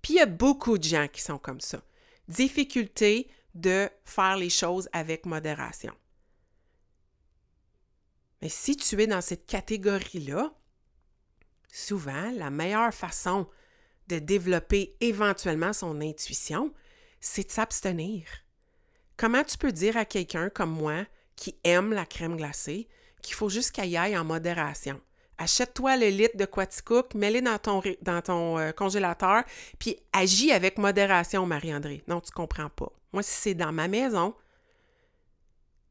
Puis 0.03 0.15
il 0.15 0.17
y 0.17 0.21
a 0.21 0.27
beaucoup 0.27 0.79
de 0.79 0.85
gens 0.85 1.07
qui 1.09 1.23
sont 1.23 1.39
comme 1.39 1.61
ça. 1.61 1.81
Difficulté 2.29 3.31
de 3.55 3.89
faire 4.05 4.37
les 4.37 4.51
choses 4.51 4.89
avec 4.93 5.27
modération. 5.27 5.95
Mais 8.43 8.49
si 8.49 8.77
tu 8.77 9.01
es 9.01 9.07
dans 9.07 9.23
cette 9.23 9.47
catégorie-là, 9.47 10.53
souvent, 11.73 12.31
la 12.35 12.51
meilleure 12.51 12.93
façon 12.93 13.49
de 14.09 14.19
développer 14.19 14.97
éventuellement 15.01 15.73
son 15.73 16.01
intuition, 16.01 16.73
c'est 17.21 17.47
de 17.47 17.53
s'abstenir. 17.53 18.25
Comment 19.17 19.45
tu 19.45 19.59
peux 19.59 19.73
dire 19.73 19.97
à 19.97 20.05
quelqu'un 20.05 20.51
comme 20.51 20.71
moi 20.71 21.07
qui 21.35 21.57
aime 21.65 21.93
la 21.93 22.07
crème 22.07 22.37
glacée 22.37 22.89
qu'il 23.23 23.35
faut 23.35 23.49
juste 23.49 23.73
qu'elle 23.73 23.89
y 23.89 23.97
aille 23.97 24.17
en 24.17 24.25
modération? 24.25 25.01
Achète-toi 25.39 25.97
le 25.97 26.09
litre 26.09 26.37
de 26.37 26.47
Quaticook, 26.47 27.15
mets-le 27.15 27.43
dans 27.43 27.59
ton, 27.59 27.83
dans 28.01 28.23
ton 28.23 28.59
euh, 28.59 28.73
congélateur, 28.73 29.45
puis 29.79 29.99
agis 30.13 30.51
avec 30.51 30.79
modération, 30.79 31.45
Marie-André. 31.45 32.03
Non, 32.09 32.21
tu 32.21 32.31
comprends 32.31 32.71
pas. 32.71 32.91
Moi, 33.13 33.23
si 33.23 33.33
c'est 33.33 33.55
dans 33.55 33.73
ma 33.73 33.87
maison, 33.87 34.35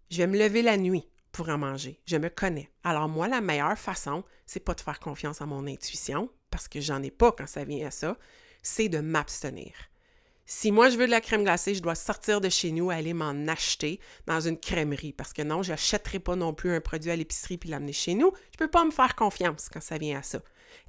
je 0.10 0.18
vais 0.18 0.28
me 0.28 0.38
lever 0.38 0.62
la 0.62 0.78
nuit 0.78 1.08
pour 1.32 1.50
en 1.50 1.58
manger. 1.58 2.00
Je 2.06 2.18
me 2.18 2.30
connais. 2.30 2.72
Alors 2.84 3.08
moi, 3.08 3.28
la 3.28 3.42
meilleure 3.42 3.78
façon, 3.78 4.24
c'est 4.46 4.60
pas 4.60 4.74
de 4.74 4.82
faire 4.82 5.00
confiance 5.00 5.42
à 5.42 5.46
mon 5.46 5.68
intuition, 5.68 6.30
parce 6.56 6.70
que 6.70 6.80
j'en 6.80 7.04
ai 7.04 7.12
pas 7.12 7.34
quand 7.34 7.48
ça 7.48 7.66
vient 7.66 7.86
à 7.86 7.92
ça, 7.92 8.18
c'est 8.64 8.88
de 8.88 9.00
m'abstenir. 9.00 9.74
Si 10.46 10.72
moi 10.72 10.90
je 10.90 10.96
veux 10.96 11.06
de 11.06 11.12
la 11.12 11.20
crème 11.20 11.44
glacée, 11.44 11.76
je 11.76 11.82
dois 11.82 11.96
sortir 11.96 12.40
de 12.40 12.48
chez 12.48 12.72
nous, 12.72 12.92
aller 12.92 13.14
m'en 13.14 13.46
acheter 13.50 14.00
dans 14.26 14.40
une 14.40 14.58
crèmerie 14.58 15.12
parce 15.12 15.34
que 15.34 15.42
non, 15.42 15.64
je 15.64 15.72
n'achèterai 15.72 16.20
pas 16.20 16.38
non 16.38 16.54
plus 16.54 16.74
un 16.74 16.80
produit 16.80 17.12
à 17.12 17.18
l'épicerie 17.18 17.58
puis 17.58 17.70
l'amener 17.70 17.92
chez 17.92 18.14
nous. 18.14 18.32
Je 18.54 18.58
peux 18.58 18.70
pas 18.70 18.86
me 18.86 18.92
faire 18.92 19.16
confiance 19.16 19.68
quand 19.68 19.82
ça 19.82 19.98
vient 19.98 20.20
à 20.20 20.24
ça. 20.24 20.40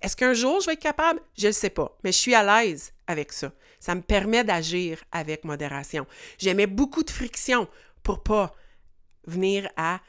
Est-ce 0.02 0.14
qu'un 0.14 0.34
jour 0.34 0.60
je 0.60 0.66
vais 0.66 0.74
être 0.74 0.80
capable? 0.80 1.18
Je 1.36 1.48
ne 1.48 1.52
sais 1.52 1.70
pas, 1.70 1.98
mais 2.04 2.12
je 2.12 2.18
suis 2.18 2.36
à 2.36 2.44
l'aise 2.44 2.92
avec 3.08 3.32
ça. 3.32 3.52
Ça 3.80 3.96
me 3.96 4.02
permet 4.02 4.44
d'agir 4.44 5.02
avec 5.10 5.42
modération. 5.42 6.06
J'aimais 6.38 6.68
beaucoup 6.68 7.02
de 7.02 7.10
friction 7.10 7.68
pour 8.04 8.22
pas 8.22 8.54
venir 9.24 9.68
à, 9.76 10.00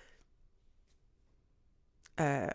euh, 2.19 2.47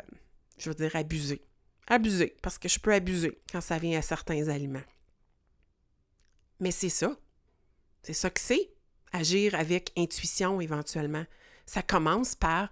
je 0.56 0.70
veux 0.70 0.76
dire, 0.76 0.94
abuser. 0.94 1.42
Abuser, 1.88 2.36
parce 2.42 2.58
que 2.58 2.68
je 2.68 2.78
peux 2.78 2.92
abuser 2.92 3.40
quand 3.50 3.60
ça 3.60 3.78
vient 3.78 3.98
à 3.98 4.02
certains 4.02 4.48
aliments. 4.48 4.82
Mais 6.60 6.70
c'est 6.70 6.88
ça. 6.88 7.16
C'est 8.02 8.12
ça 8.12 8.30
que 8.30 8.40
c'est, 8.40 8.70
agir 9.12 9.54
avec 9.54 9.92
intuition 9.96 10.60
éventuellement. 10.60 11.24
Ça 11.66 11.82
commence 11.82 12.34
par 12.34 12.68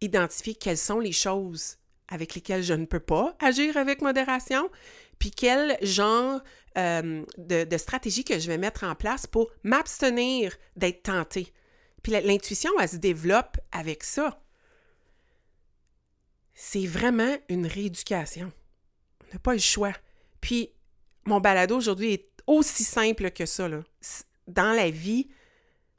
identifier 0.00 0.54
quelles 0.54 0.78
sont 0.78 1.00
les 1.00 1.12
choses 1.12 1.76
avec 2.08 2.34
lesquelles 2.34 2.62
je 2.62 2.74
ne 2.74 2.84
peux 2.84 3.00
pas 3.00 3.36
agir 3.40 3.76
avec 3.76 4.02
modération, 4.02 4.70
puis 5.18 5.30
quel 5.30 5.78
genre 5.82 6.42
euh, 6.76 7.24
de, 7.38 7.64
de, 7.64 7.78
stratégie 7.78 8.24
que 8.24 8.38
je 8.38 8.46
vais 8.48 8.58
mettre 8.58 8.84
en 8.84 8.94
place 8.94 9.26
pour 9.26 9.50
m'abstenir 9.62 10.56
d'être 10.76 11.04
tenté. 11.04 11.52
Puis 12.02 12.12
l'intuition, 12.12 12.70
elle 12.80 12.88
se 12.88 12.96
développe 12.96 13.58
avec 13.70 14.04
ça. 14.04 14.41
C'est 16.64 16.86
vraiment 16.86 17.36
une 17.48 17.66
rééducation. 17.66 18.52
On 19.20 19.32
n'a 19.32 19.40
pas 19.40 19.52
le 19.52 19.58
choix. 19.58 19.92
Puis 20.40 20.70
mon 21.24 21.40
balado 21.40 21.76
aujourd'hui 21.76 22.12
est 22.12 22.28
aussi 22.46 22.84
simple 22.84 23.32
que 23.32 23.46
ça. 23.46 23.68
Dans 24.46 24.72
la 24.72 24.88
vie, 24.88 25.28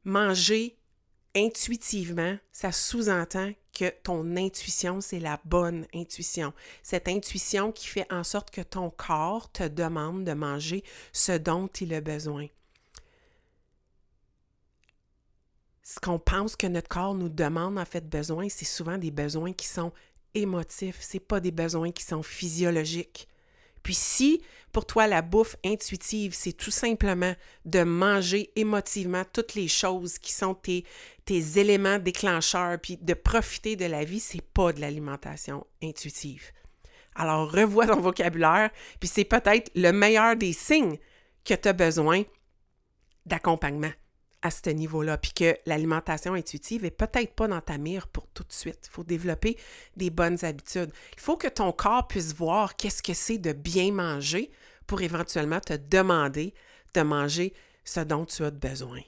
manger 0.06 0.78
intuitivement, 1.36 2.38
ça 2.54 2.72
sous-entend 2.72 3.52
que 3.78 3.90
ton 4.04 4.38
intuition, 4.38 5.02
c'est 5.02 5.20
la 5.20 5.38
bonne 5.44 5.86
intuition. 5.94 6.54
Cette 6.82 7.10
intuition 7.10 7.74
qui 7.74 7.88
fait 7.88 8.08
en 8.10 8.24
sorte 8.24 8.50
que 8.50 8.62
ton 8.62 8.90
corps 8.90 9.52
te 9.52 9.68
demande 9.68 10.24
de 10.24 10.32
manger 10.32 10.86
ce 11.12 11.34
dont 11.34 11.68
il 11.68 11.94
a 11.94 12.00
besoin. 12.00 12.48
Ce 15.84 16.00
qu'on 16.00 16.20
pense 16.20 16.56
que 16.56 16.68
notre 16.68 16.88
corps 16.88 17.16
nous 17.16 17.28
demande 17.28 17.78
en 17.78 17.86
fait 17.86 18.10
besoin, 18.10 18.48
c'est 18.48 18.64
souvent 18.64 18.98
des 18.98 19.12
besoins 19.12 19.52
qui 19.52 19.68
sont 19.68 19.92
émotifs, 20.36 20.98
c'est 21.00 21.20
pas 21.20 21.40
des 21.40 21.52
besoins 21.52 21.92
qui 21.92 22.04
sont 22.04 22.24
physiologiques. 22.24 23.28
Puis 23.84 23.94
si 23.94 24.42
pour 24.72 24.86
toi 24.88 25.08
la 25.08 25.22
bouffe 25.22 25.56
intuitive, 25.64 26.34
c'est 26.34 26.54
tout 26.54 26.72
simplement 26.72 27.36
de 27.64 27.84
manger 27.84 28.52
émotivement 28.56 29.24
toutes 29.32 29.54
les 29.54 29.68
choses 29.68 30.18
qui 30.18 30.34
sont 30.34 30.56
tes, 30.56 30.84
éléments 31.28 32.00
déclencheurs, 32.00 32.80
puis 32.82 32.98
de 32.98 33.14
profiter 33.14 33.76
de 33.76 33.86
la 33.86 34.04
vie, 34.04 34.20
c'est 34.20 34.42
pas 34.42 34.74
de 34.74 34.82
l'alimentation 34.82 35.66
intuitive. 35.82 36.52
Alors 37.16 37.52
revois 37.52 37.86
ton 37.86 38.02
vocabulaire, 38.02 38.72
puis 39.00 39.08
c'est 39.08 39.26
peut-être 39.26 39.72
le 39.76 39.92
meilleur 39.92 40.36
des 40.36 40.54
signes 40.54 40.98
que 41.46 41.54
tu 41.54 41.68
as 41.68 41.74
besoin 41.74 42.24
d'accompagnement 43.26 43.92
à 44.44 44.52
ce 44.52 44.70
niveau-là, 44.70 45.18
puis 45.18 45.32
que 45.34 45.58
l'alimentation 45.66 46.34
intuitive 46.34 46.86
est 46.86 46.92
peut-être 46.92 47.34
pas 47.34 47.48
dans 47.48 47.62
ta 47.62 47.78
mire 47.78 48.08
pour 48.08 48.28
tout 48.28 48.44
de 48.44 48.52
suite. 48.52 48.88
Il 48.88 48.92
faut 48.92 49.04
développer 49.04 49.58
des 49.96 50.10
bonnes 50.10 50.44
habitudes. 50.44 50.92
Il 51.16 51.22
faut 51.22 51.38
que 51.38 51.48
ton 51.48 51.72
corps 51.72 52.08
puisse 52.08 52.36
voir 52.36 52.76
qu'est-ce 52.76 53.02
que 53.02 53.14
c'est 53.14 53.38
de 53.38 53.54
bien 53.54 53.92
manger 53.94 54.52
pour 54.86 55.02
éventuellement 55.02 55.62
te 55.62 55.74
demander 55.74 56.54
de 56.94 57.02
manger 57.02 57.54
ce 57.86 58.02
dont 58.02 58.26
tu 58.26 58.44
as 58.44 58.52
besoin. 58.52 59.02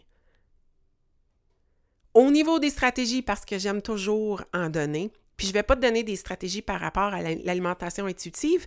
Au 2.13 2.31
niveau 2.31 2.59
des 2.59 2.69
stratégies, 2.69 3.21
parce 3.21 3.43
que 3.43 3.59
j'aime 3.59 3.81
toujours 3.81 4.41
en 4.53 4.69
donner, 4.69 5.11
puis 5.35 5.47
je 5.47 5.51
ne 5.51 5.57
vais 5.57 5.63
pas 5.63 5.75
te 5.75 5.81
donner 5.81 6.03
des 6.03 6.15
stratégies 6.15 6.61
par 6.61 6.79
rapport 6.79 7.13
à 7.13 7.21
l'alimentation 7.21 8.05
intuitive, 8.05 8.65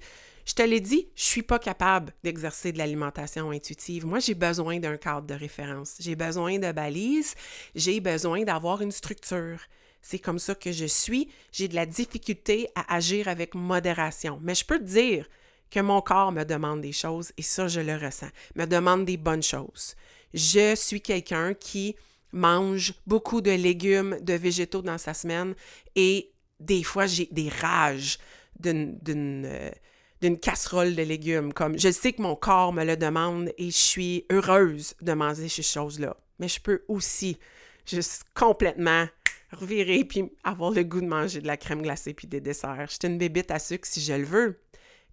je 0.49 0.55
te 0.55 0.63
l'ai 0.63 0.81
dit, 0.81 1.11
je 1.15 1.25
suis 1.25 1.43
pas 1.43 1.59
capable 1.59 2.15
d'exercer 2.25 2.73
de 2.73 2.79
l'alimentation 2.79 3.51
intuitive. 3.51 4.07
Moi, 4.07 4.19
j'ai 4.19 4.33
besoin 4.33 4.79
d'un 4.81 4.97
cadre 4.97 5.27
de 5.27 5.35
référence. 5.35 5.97
J'ai 6.01 6.17
besoin 6.17 6.59
de 6.59 6.73
balises. 6.73 7.35
J'ai 7.75 8.01
besoin 8.01 8.45
d'avoir 8.45 8.81
une 8.81 8.91
structure. 8.91 9.61
C'est 10.01 10.19
comme 10.19 10.39
ça 10.39 10.55
que 10.55 10.73
je 10.73 10.87
suis. 10.87 11.29
J'ai 11.53 11.69
de 11.69 11.75
la 11.75 11.85
difficulté 11.85 12.71
à 12.75 12.95
agir 12.95 13.29
avec 13.29 13.55
modération. 13.55 14.39
Mais 14.43 14.55
je 14.55 14.65
peux 14.65 14.79
te 14.79 14.85
dire 14.85 15.29
que 15.71 15.81
mon 15.81 16.01
corps 16.01 16.33
me 16.33 16.45
demande 16.45 16.81
des 16.81 16.93
choses 16.93 17.31
et 17.37 17.43
ça, 17.43 17.69
je 17.69 17.81
le 17.81 17.97
ressens. 17.97 18.31
Me 18.57 18.65
demande 18.65 19.05
des 19.05 19.19
bonnes 19.19 19.43
choses. 19.43 19.97
Je 20.33 20.75
suis 20.75 21.03
quelqu'un 21.03 21.53
qui 21.53 21.95
mange 22.33 22.95
beaucoup 23.07 23.43
de 23.43 23.51
légumes, 23.51 24.17
de 24.23 24.33
végétaux 24.33 24.81
dans 24.81 24.97
sa 24.97 25.13
semaine 25.13 25.55
et 25.95 26.31
des 26.59 26.85
fois, 26.85 27.05
j'ai 27.05 27.29
des 27.31 27.51
rages 27.51 28.19
d'une 28.59 29.45
euh, 29.45 29.71
d'une 30.20 30.38
casserole 30.38 30.94
de 30.94 31.02
légumes. 31.02 31.52
Comme 31.52 31.78
je 31.78 31.90
sais 31.90 32.12
que 32.12 32.22
mon 32.22 32.37
corps 32.37 32.72
me 32.72 32.85
le 32.85 32.96
demande 32.96 33.52
et 33.59 33.66
je 33.66 33.76
suis 33.76 34.26
heureuse 34.31 34.94
de 35.00 35.12
manger 35.12 35.48
ces 35.48 35.62
choses-là. 35.62 36.16
Mais 36.38 36.48
je 36.48 36.61
peux 36.61 36.85
aussi 36.88 37.38
juste 37.87 38.24
complètement 38.35 39.07
revirer 39.52 40.04
puis 40.04 40.31
avoir 40.44 40.70
le 40.70 40.83
goût 40.83 41.00
de 41.00 41.07
manger 41.07 41.40
de 41.40 41.46
la 41.46 41.57
crème 41.57 41.83
glacée 41.83 42.14
puis 42.14 42.26
des 42.26 42.40
desserts. 42.40 42.87
Je 42.88 43.07
une 43.07 43.18
bébite 43.18 43.50
à 43.50 43.59
sucre 43.59 43.87
si 43.87 44.00
je 44.00 44.12
le 44.12 44.24
veux. 44.24 44.61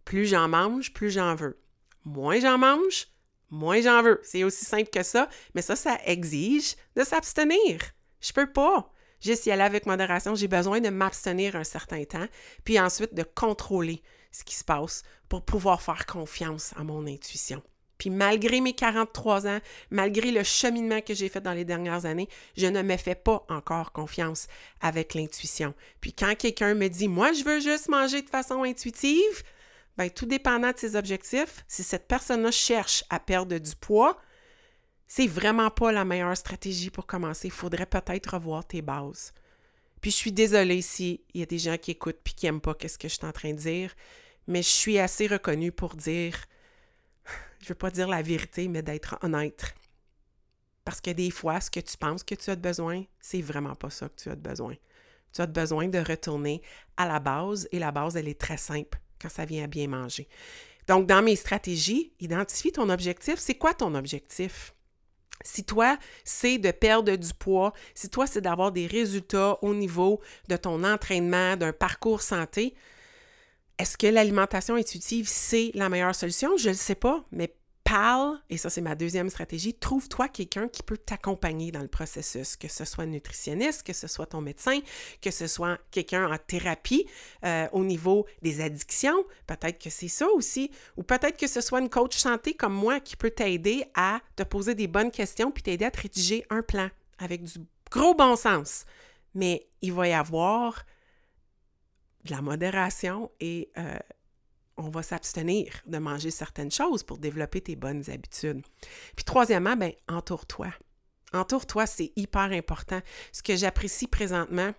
Plus 0.04 0.26
j'en 0.26 0.48
mange, 0.48 0.94
plus 0.94 1.10
j'en 1.10 1.36
veux. 1.36 1.58
Moins 2.04 2.40
j'en 2.40 2.58
mange, 2.58 3.08
moins 3.50 3.82
j'en 3.82 4.04
veux. 4.04 4.20
C'est 4.24 4.44
aussi 4.44 4.66
simple 4.66 4.90
que 4.90 5.04
ça, 5.04 5.30
mais 5.56 5.62
ça, 5.62 5.76
ça 5.76 5.98
exige 6.06 6.76
de 6.96 7.04
s'abstenir. 7.04 7.80
Je 8.22 8.34
peux 8.34 8.52
pas 8.52 8.92
juste 9.20 9.46
y 9.46 9.52
aller 9.52 9.64
avec 9.64 9.86
modération. 9.86 10.36
J'ai 10.36 10.48
besoin 10.48 10.80
de 10.82 10.90
m'abstenir 10.90 11.56
un 11.56 11.64
certain 11.64 12.04
temps, 12.04 12.28
puis 12.64 12.80
ensuite 12.80 13.16
de 13.16 13.24
contrôler 13.24 14.04
ce 14.36 14.44
qui 14.44 14.56
se 14.56 14.66
passe 14.66 15.04
pour 15.30 15.44
pouvoir 15.44 15.82
faire 15.82 16.06
confiance 16.06 16.74
à 16.76 16.84
mon 16.84 17.08
intuition. 17.08 17.64
Puis 17.98 18.10
malgré 18.10 18.60
mes 18.60 18.74
43 18.74 19.48
ans, 19.48 19.60
malgré 19.90 20.32
le 20.32 20.44
cheminement 20.44 21.00
que 21.00 21.14
j'ai 21.14 21.30
fait 21.30 21.40
dans 21.40 21.54
les 21.54 21.64
dernières 21.64 22.06
années, 22.06 22.28
je 22.58 22.68
ne 22.68 22.82
me 22.82 22.98
fais 22.98 23.16
pas 23.16 23.46
encore 23.48 23.94
confiance 23.94 24.48
avec 24.82 25.14
l'intuition. 25.14 25.74
Puis 26.02 26.12
quand 26.12 26.36
quelqu'un 26.36 26.74
me 26.74 26.90
dit 26.90 27.08
moi 27.08 27.32
je 27.32 27.46
veux 27.46 27.62
juste 27.62 27.88
manger 27.88 28.22
de 28.24 28.30
façon 28.30 28.64
intuitive, 28.64 29.44
ben 29.96 30.10
tout 30.10 30.26
dépendant 30.26 30.74
de 30.74 30.78
ses 30.78 30.98
objectifs, 30.98 31.64
si 31.70 31.84
cette 31.84 32.10
personne-là 32.10 32.52
cherche 32.52 33.06
à 33.10 33.22
perdre 33.22 33.58
du 33.58 33.76
poids, 33.78 34.18
c'est 35.08 35.28
vraiment 35.28 35.70
pas 35.70 35.94
la 35.94 36.04
meilleure 36.04 36.36
stratégie 36.36 36.90
pour 36.90 37.06
commencer. 37.06 37.48
Il 37.48 37.52
faudrait 37.52 37.86
peut-être 37.86 38.34
revoir 38.34 38.68
tes 38.68 38.82
bases. 38.82 39.34
Puis 40.02 40.12
je 40.12 40.18
suis 40.18 40.34
désolée 40.34 40.82
s'il 40.82 41.20
y 41.34 41.42
a 41.42 41.46
des 41.46 41.58
gens 41.58 41.78
qui 41.78 41.92
écoutent 41.92 42.20
puis 42.22 42.34
qui 42.34 42.46
n'aiment 42.46 42.60
pas 42.60 42.76
ce 42.86 42.98
que 42.98 43.08
je 43.08 43.14
suis 43.14 43.26
en 43.26 43.32
train 43.32 43.54
de 43.54 43.58
dire, 43.58 43.96
mais 44.48 44.62
je 44.62 44.70
suis 44.70 45.00
assez 45.00 45.28
reconnue 45.28 45.72
pour 45.72 45.96
dire, 45.96 46.36
je 47.60 47.70
veux 47.70 47.76
pas 47.76 47.92
dire 47.92 48.08
la 48.08 48.22
vérité, 48.22 48.68
mais 48.68 48.82
d'être 48.82 49.18
honnête. 49.22 49.76
Parce 50.84 51.02
que 51.02 51.12
des 51.12 51.32
fois, 51.32 51.60
ce 51.62 51.72
que 51.72 51.80
tu 51.80 51.98
penses 51.98 52.24
que 52.24 52.36
tu 52.36 52.50
as 52.52 52.56
besoin, 52.56 53.04
c'est 53.20 53.42
vraiment 53.42 53.76
pas 53.76 53.90
ça 53.90 54.08
que 54.08 54.22
tu 54.22 54.30
as 54.30 54.36
besoin. 54.36 54.76
Tu 55.34 55.42
as 55.42 55.48
besoin 55.48 55.88
de 55.88 55.98
retourner 55.98 56.62
à 56.96 57.08
la 57.08 57.20
base 57.20 57.68
et 57.72 57.80
la 57.80 57.92
base, 57.92 58.16
elle 58.16 58.28
est 58.28 58.40
très 58.40 58.58
simple 58.58 59.00
quand 59.20 59.30
ça 59.30 59.46
vient 59.46 59.64
à 59.64 59.68
bien 59.68 59.88
manger. 59.88 60.28
Donc, 60.88 61.08
dans 61.08 61.24
mes 61.24 61.36
stratégies, 61.36 62.14
identifie 62.20 62.72
ton 62.72 62.90
objectif. 62.90 63.36
C'est 63.40 63.56
quoi 63.56 63.74
ton 63.74 63.96
objectif? 63.96 64.76
Si 65.44 65.64
toi, 65.64 65.98
c'est 66.24 66.60
de 66.60 66.72
perdre 66.72 67.16
du 67.16 67.34
poids, 67.34 67.74
si 67.94 68.10
toi, 68.10 68.28
c'est 68.28 68.42
d'avoir 68.42 68.72
des 68.72 68.88
résultats 68.88 69.58
au 69.64 69.74
niveau 69.74 70.22
de 70.48 70.56
ton 70.56 70.84
entraînement, 70.84 71.58
d'un 71.58 71.74
parcours 71.74 72.22
santé, 72.22 72.76
est-ce 73.78 73.98
que 73.98 74.08
l'alimentation 74.08 74.76
intuitive, 74.76 75.28
c'est 75.28 75.72
la 75.74 75.90
meilleure 75.90 76.16
solution? 76.16 76.58
Je 76.58 76.70
ne 76.70 76.74
le 76.74 76.78
sais 76.78 76.96
pas, 76.96 77.26
mais 77.32 77.54
parle, 77.86 78.40
et 78.50 78.58
ça 78.58 78.72
c'est 78.72 78.82
ma 78.82 78.96
deuxième 78.96 79.30
stratégie, 79.30 79.76
trouve-toi 79.76 80.28
quelqu'un 80.28 80.68
qui 80.68 80.82
peut 80.82 80.98
t'accompagner 80.98 81.72
dans 81.72 81.82
le 81.82 81.88
processus, 81.88 82.58
que 82.58 82.68
ce 82.68 82.84
soit 82.84 83.04
un 83.04 83.08
nutritionniste, 83.08 83.84
que 83.84 83.94
ce 83.94 84.08
soit 84.08 84.26
ton 84.26 84.42
médecin, 84.42 84.80
que 85.22 85.30
ce 85.30 85.46
soit 85.46 85.78
quelqu'un 85.92 86.32
en 86.32 86.38
thérapie 86.38 87.06
euh, 87.46 87.68
au 87.74 87.84
niveau 87.84 88.26
des 88.42 88.60
addictions, 88.60 89.24
peut-être 89.46 89.80
que 89.80 89.92
c'est 89.92 90.08
ça 90.08 90.28
aussi, 90.30 90.72
ou 90.98 91.04
peut-être 91.04 91.38
que 91.38 91.46
ce 91.46 91.62
soit 91.62 91.80
une 91.80 91.90
coach 91.90 92.18
santé 92.18 92.56
comme 92.56 92.74
moi 92.74 93.00
qui 93.00 93.16
peut 93.16 93.30
t'aider 93.30 93.86
à 93.94 94.20
te 94.36 94.42
poser 94.42 94.74
des 94.74 94.88
bonnes 94.88 95.12
questions 95.12 95.52
puis 95.52 95.62
t'aider 95.62 95.86
à 95.86 95.92
te 95.92 96.02
rédiger 96.02 96.44
un 96.50 96.64
plan 96.64 96.90
avec 97.20 97.44
du 97.44 97.60
gros 97.92 98.16
bon 98.16 98.36
sens. 98.36 98.86
Mais 99.36 99.68
il 99.84 99.94
va 99.94 100.08
y 100.08 100.14
avoir 100.14 100.86
de 102.26 102.32
la 102.32 102.42
modération 102.42 103.32
et 103.40 103.72
euh, 103.78 103.98
on 104.78 104.90
va 104.90 105.04
s'abstenir 105.04 105.72
de 105.86 105.98
manger 105.98 106.32
certaines 106.32 106.72
choses 106.72 107.04
pour 107.04 107.18
développer 107.18 107.62
tes 107.62 107.76
bonnes 107.76 108.04
habitudes. 108.10 108.62
Puis 109.16 109.26
troisièmement, 109.26 109.76
ben 109.76 109.94
entoure-toi. 110.10 110.68
Entoure-toi, 111.34 111.86
c'est 111.86 112.12
hyper 112.16 112.52
important. 112.52 113.02
Ce 113.32 113.42
que 113.42 113.56
j'apprécie 113.56 114.08
présentement, 114.08 114.74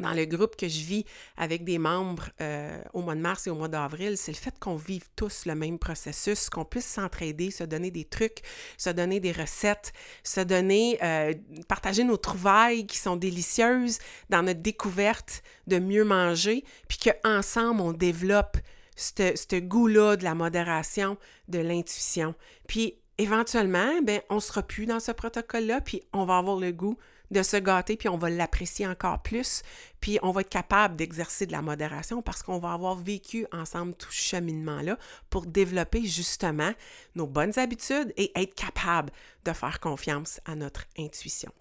dans 0.00 0.12
le 0.12 0.24
groupe 0.24 0.56
que 0.56 0.68
je 0.68 0.80
vis 0.80 1.04
avec 1.36 1.64
des 1.64 1.78
membres 1.78 2.30
euh, 2.40 2.80
au 2.92 3.02
mois 3.02 3.14
de 3.14 3.20
mars 3.20 3.46
et 3.46 3.50
au 3.50 3.54
mois 3.54 3.68
d'avril, 3.68 4.16
c'est 4.16 4.32
le 4.32 4.36
fait 4.36 4.54
qu'on 4.58 4.76
vive 4.76 5.04
tous 5.16 5.46
le 5.46 5.54
même 5.54 5.78
processus, 5.78 6.48
qu'on 6.48 6.64
puisse 6.64 6.86
s'entraider, 6.86 7.50
se 7.50 7.64
donner 7.64 7.90
des 7.90 8.04
trucs, 8.04 8.42
se 8.76 8.90
donner 8.90 9.20
des 9.20 9.32
recettes, 9.32 9.92
se 10.22 10.40
donner, 10.40 10.98
euh, 11.02 11.34
partager 11.68 12.04
nos 12.04 12.16
trouvailles 12.16 12.86
qui 12.86 12.98
sont 12.98 13.16
délicieuses 13.16 13.98
dans 14.30 14.42
notre 14.42 14.60
découverte 14.60 15.42
de 15.66 15.78
mieux 15.78 16.04
manger, 16.04 16.64
puis 16.88 16.98
qu'ensemble, 16.98 17.80
on 17.80 17.92
développe 17.92 18.56
ce 18.96 19.60
goût-là 19.60 20.16
de 20.16 20.24
la 20.24 20.34
modération, 20.34 21.16
de 21.46 21.60
l'intuition. 21.60 22.34
Puis 22.66 22.94
éventuellement, 23.18 24.00
ben, 24.02 24.20
on 24.30 24.40
sera 24.40 24.62
plus 24.62 24.86
dans 24.86 25.00
ce 25.00 25.12
protocole-là, 25.12 25.80
puis 25.80 26.02
on 26.12 26.24
va 26.24 26.38
avoir 26.38 26.56
le 26.56 26.72
goût 26.72 26.96
de 27.30 27.42
se 27.42 27.56
gâter, 27.56 27.96
puis 27.96 28.08
on 28.08 28.16
va 28.16 28.30
l'apprécier 28.30 28.86
encore 28.86 29.22
plus, 29.22 29.62
puis 30.00 30.18
on 30.22 30.30
va 30.30 30.40
être 30.40 30.48
capable 30.48 30.96
d'exercer 30.96 31.46
de 31.46 31.52
la 31.52 31.62
modération 31.62 32.22
parce 32.22 32.42
qu'on 32.42 32.58
va 32.58 32.72
avoir 32.72 32.96
vécu 32.96 33.46
ensemble 33.52 33.94
tout 33.94 34.10
ce 34.10 34.20
cheminement-là 34.20 34.98
pour 35.30 35.46
développer 35.46 36.04
justement 36.04 36.72
nos 37.14 37.26
bonnes 37.26 37.58
habitudes 37.58 38.12
et 38.16 38.32
être 38.34 38.54
capable 38.54 39.12
de 39.44 39.52
faire 39.52 39.80
confiance 39.80 40.40
à 40.44 40.54
notre 40.54 40.84
intuition. 40.98 41.52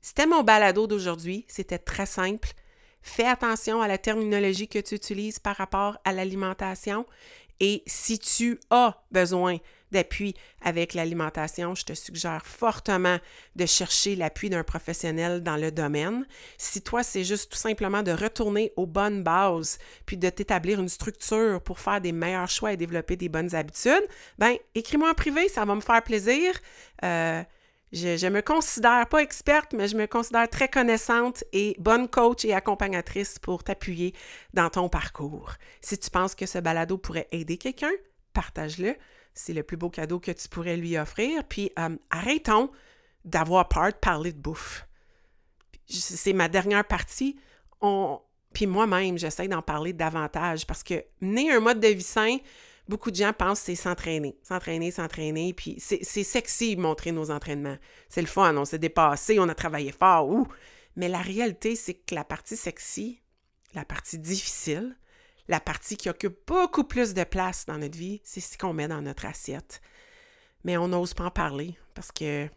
C'était 0.00 0.26
mon 0.26 0.42
balado 0.42 0.86
d'aujourd'hui, 0.86 1.44
c'était 1.48 1.78
très 1.78 2.06
simple. 2.06 2.50
Fais 3.02 3.26
attention 3.26 3.82
à 3.82 3.88
la 3.88 3.98
terminologie 3.98 4.68
que 4.68 4.78
tu 4.78 4.94
utilises 4.94 5.38
par 5.38 5.56
rapport 5.56 5.98
à 6.04 6.12
l'alimentation 6.12 7.06
et 7.60 7.82
si 7.86 8.18
tu 8.18 8.58
as 8.70 9.00
besoin 9.10 9.58
d'appui 9.92 10.34
avec 10.60 10.94
l'alimentation, 10.94 11.74
je 11.74 11.84
te 11.84 11.92
suggère 11.92 12.44
fortement 12.46 13.18
de 13.56 13.66
chercher 13.66 14.16
l'appui 14.16 14.50
d'un 14.50 14.64
professionnel 14.64 15.42
dans 15.42 15.56
le 15.56 15.70
domaine. 15.70 16.26
Si 16.58 16.82
toi, 16.82 17.02
c'est 17.02 17.24
juste 17.24 17.52
tout 17.52 17.58
simplement 17.58 18.02
de 18.02 18.12
retourner 18.12 18.72
aux 18.76 18.86
bonnes 18.86 19.22
bases, 19.22 19.78
puis 20.06 20.16
de 20.16 20.28
t'établir 20.30 20.80
une 20.80 20.88
structure 20.88 21.60
pour 21.62 21.78
faire 21.78 22.00
des 22.00 22.12
meilleurs 22.12 22.48
choix 22.48 22.72
et 22.72 22.76
développer 22.76 23.16
des 23.16 23.28
bonnes 23.28 23.54
habitudes, 23.54 24.06
ben 24.38 24.56
écris-moi 24.74 25.10
en 25.10 25.14
privé, 25.14 25.48
ça 25.48 25.64
va 25.64 25.74
me 25.74 25.80
faire 25.80 26.02
plaisir. 26.02 26.54
Euh, 27.04 27.42
je, 27.92 28.24
ne 28.24 28.30
me 28.30 28.40
considère 28.40 29.06
pas 29.08 29.18
experte, 29.18 29.74
mais 29.74 29.86
je 29.86 29.96
me 29.96 30.06
considère 30.06 30.48
très 30.48 30.68
connaissante 30.68 31.44
et 31.52 31.76
bonne 31.78 32.08
coach 32.08 32.44
et 32.44 32.54
accompagnatrice 32.54 33.38
pour 33.38 33.64
t'appuyer 33.64 34.14
dans 34.54 34.70
ton 34.70 34.88
parcours. 34.88 35.52
Si 35.82 35.98
tu 35.98 36.08
penses 36.10 36.34
que 36.34 36.46
ce 36.46 36.58
balado 36.58 36.96
pourrait 36.96 37.28
aider 37.32 37.58
quelqu'un, 37.58 37.92
partage-le. 38.32 38.96
C'est 39.34 39.52
le 39.52 39.62
plus 39.62 39.76
beau 39.76 39.90
cadeau 39.90 40.20
que 40.20 40.30
tu 40.30 40.48
pourrais 40.48 40.76
lui 40.76 40.98
offrir. 40.98 41.44
Puis 41.44 41.70
euh, 41.78 41.96
arrêtons 42.10 42.70
d'avoir 43.24 43.68
peur 43.68 43.88
de 43.88 43.96
parler 43.96 44.32
de 44.32 44.38
bouffe. 44.38 44.86
C'est 45.88 46.32
ma 46.32 46.48
dernière 46.48 46.86
partie. 46.86 47.36
Puis 48.52 48.66
moi-même, 48.66 49.18
j'essaie 49.18 49.48
d'en 49.48 49.62
parler 49.62 49.92
davantage 49.92 50.66
parce 50.66 50.82
que 50.82 51.04
mener 51.20 51.52
un 51.52 51.60
mode 51.60 51.80
de 51.80 51.88
vie 51.88 52.02
sain, 52.02 52.36
beaucoup 52.88 53.10
de 53.10 53.16
gens 53.16 53.32
pensent 53.32 53.60
c'est 53.60 53.74
s'entraîner, 53.74 54.36
s'entraîner, 54.42 54.90
s'entraîner, 54.90 55.52
puis 55.54 55.76
c'est 55.78 56.04
sexy 56.04 56.76
montrer 56.76 57.12
nos 57.12 57.30
entraînements. 57.30 57.78
C'est 58.08 58.20
le 58.20 58.26
fun, 58.26 58.56
on 58.56 58.64
s'est 58.64 58.78
dépassé, 58.78 59.38
on 59.38 59.48
a 59.48 59.54
travaillé 59.54 59.92
fort! 59.92 60.46
Mais 60.96 61.08
la 61.08 61.20
réalité, 61.20 61.74
c'est 61.74 61.94
que 61.94 62.14
la 62.14 62.24
partie 62.24 62.56
sexy, 62.56 63.22
la 63.74 63.84
partie 63.84 64.18
difficile, 64.18 64.96
la 65.48 65.60
partie 65.60 65.96
qui 65.96 66.08
occupe 66.08 66.46
beaucoup 66.46 66.84
plus 66.84 67.14
de 67.14 67.24
place 67.24 67.66
dans 67.66 67.78
notre 67.78 67.98
vie, 67.98 68.20
c'est 68.24 68.40
ce 68.40 68.56
qu'on 68.56 68.72
met 68.72 68.88
dans 68.88 69.02
notre 69.02 69.26
assiette. 69.26 69.80
Mais 70.64 70.76
on 70.76 70.88
n'ose 70.88 71.14
pas 71.14 71.24
en 71.24 71.30
parler 71.30 71.76
parce 71.94 72.12
que 72.12 72.48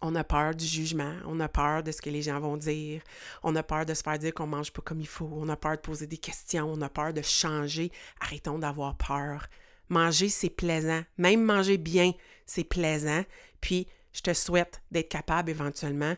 on 0.00 0.14
a 0.14 0.22
peur 0.22 0.54
du 0.54 0.64
jugement, 0.64 1.14
on 1.26 1.40
a 1.40 1.48
peur 1.48 1.82
de 1.82 1.90
ce 1.90 2.00
que 2.00 2.10
les 2.10 2.22
gens 2.22 2.38
vont 2.38 2.56
dire, 2.56 3.02
on 3.42 3.56
a 3.56 3.64
peur 3.64 3.84
de 3.84 3.94
se 3.94 4.02
faire 4.02 4.18
dire 4.18 4.32
qu'on 4.32 4.46
mange 4.46 4.72
pas 4.72 4.82
comme 4.82 5.00
il 5.00 5.08
faut, 5.08 5.28
on 5.32 5.48
a 5.48 5.56
peur 5.56 5.72
de 5.72 5.80
poser 5.80 6.06
des 6.06 6.18
questions, 6.18 6.70
on 6.70 6.80
a 6.82 6.88
peur 6.88 7.12
de 7.12 7.22
changer. 7.22 7.90
Arrêtons 8.20 8.58
d'avoir 8.58 8.96
peur. 8.96 9.48
Manger, 9.88 10.28
c'est 10.28 10.50
plaisant. 10.50 11.02
Même 11.16 11.42
manger 11.42 11.78
bien, 11.78 12.12
c'est 12.46 12.64
plaisant. 12.64 13.24
Puis, 13.60 13.88
je 14.12 14.20
te 14.20 14.34
souhaite 14.34 14.82
d'être 14.90 15.08
capable 15.08 15.50
éventuellement 15.50 16.14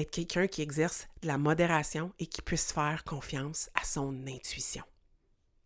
d'être 0.00 0.12
quelqu'un 0.12 0.46
qui 0.46 0.62
exerce 0.62 1.08
de 1.22 1.28
la 1.28 1.36
modération 1.36 2.10
et 2.18 2.24
qui 2.24 2.40
puisse 2.40 2.72
faire 2.72 3.04
confiance 3.04 3.68
à 3.78 3.84
son 3.84 4.14
intuition. 4.26 4.82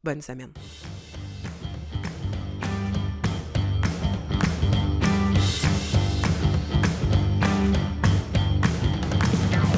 Bonne 0.03 0.23
semaine. 0.23 0.53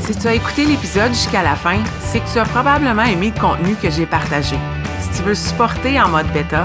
Si 0.07 0.17
tu 0.17 0.27
as 0.27 0.35
écouté 0.35 0.65
l'épisode 0.65 1.13
jusqu'à 1.13 1.43
la 1.43 1.55
fin, 1.55 1.85
c'est 2.01 2.21
que 2.21 2.33
tu 2.33 2.39
as 2.39 2.47
probablement 2.47 3.05
aimé 3.05 3.33
le 3.35 3.39
contenu 3.39 3.75
que 3.75 3.91
j'ai 3.91 4.07
partagé. 4.07 4.57
Si 5.01 5.19
tu 5.19 5.23
veux 5.23 5.35
supporter 5.35 6.01
en 6.01 6.09
mode 6.09 6.33
bêta, 6.33 6.65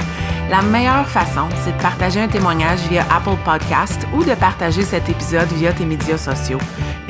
la 0.49 0.61
meilleure 0.61 1.07
façon, 1.07 1.49
c'est 1.63 1.75
de 1.75 1.81
partager 1.81 2.21
un 2.21 2.27
témoignage 2.29 2.79
via 2.89 3.03
Apple 3.13 3.37
Podcast 3.43 4.07
ou 4.13 4.23
de 4.23 4.35
partager 4.35 4.83
cet 4.83 5.09
épisode 5.09 5.49
via 5.53 5.73
tes 5.73 5.85
médias 5.85 6.17
sociaux. 6.17 6.59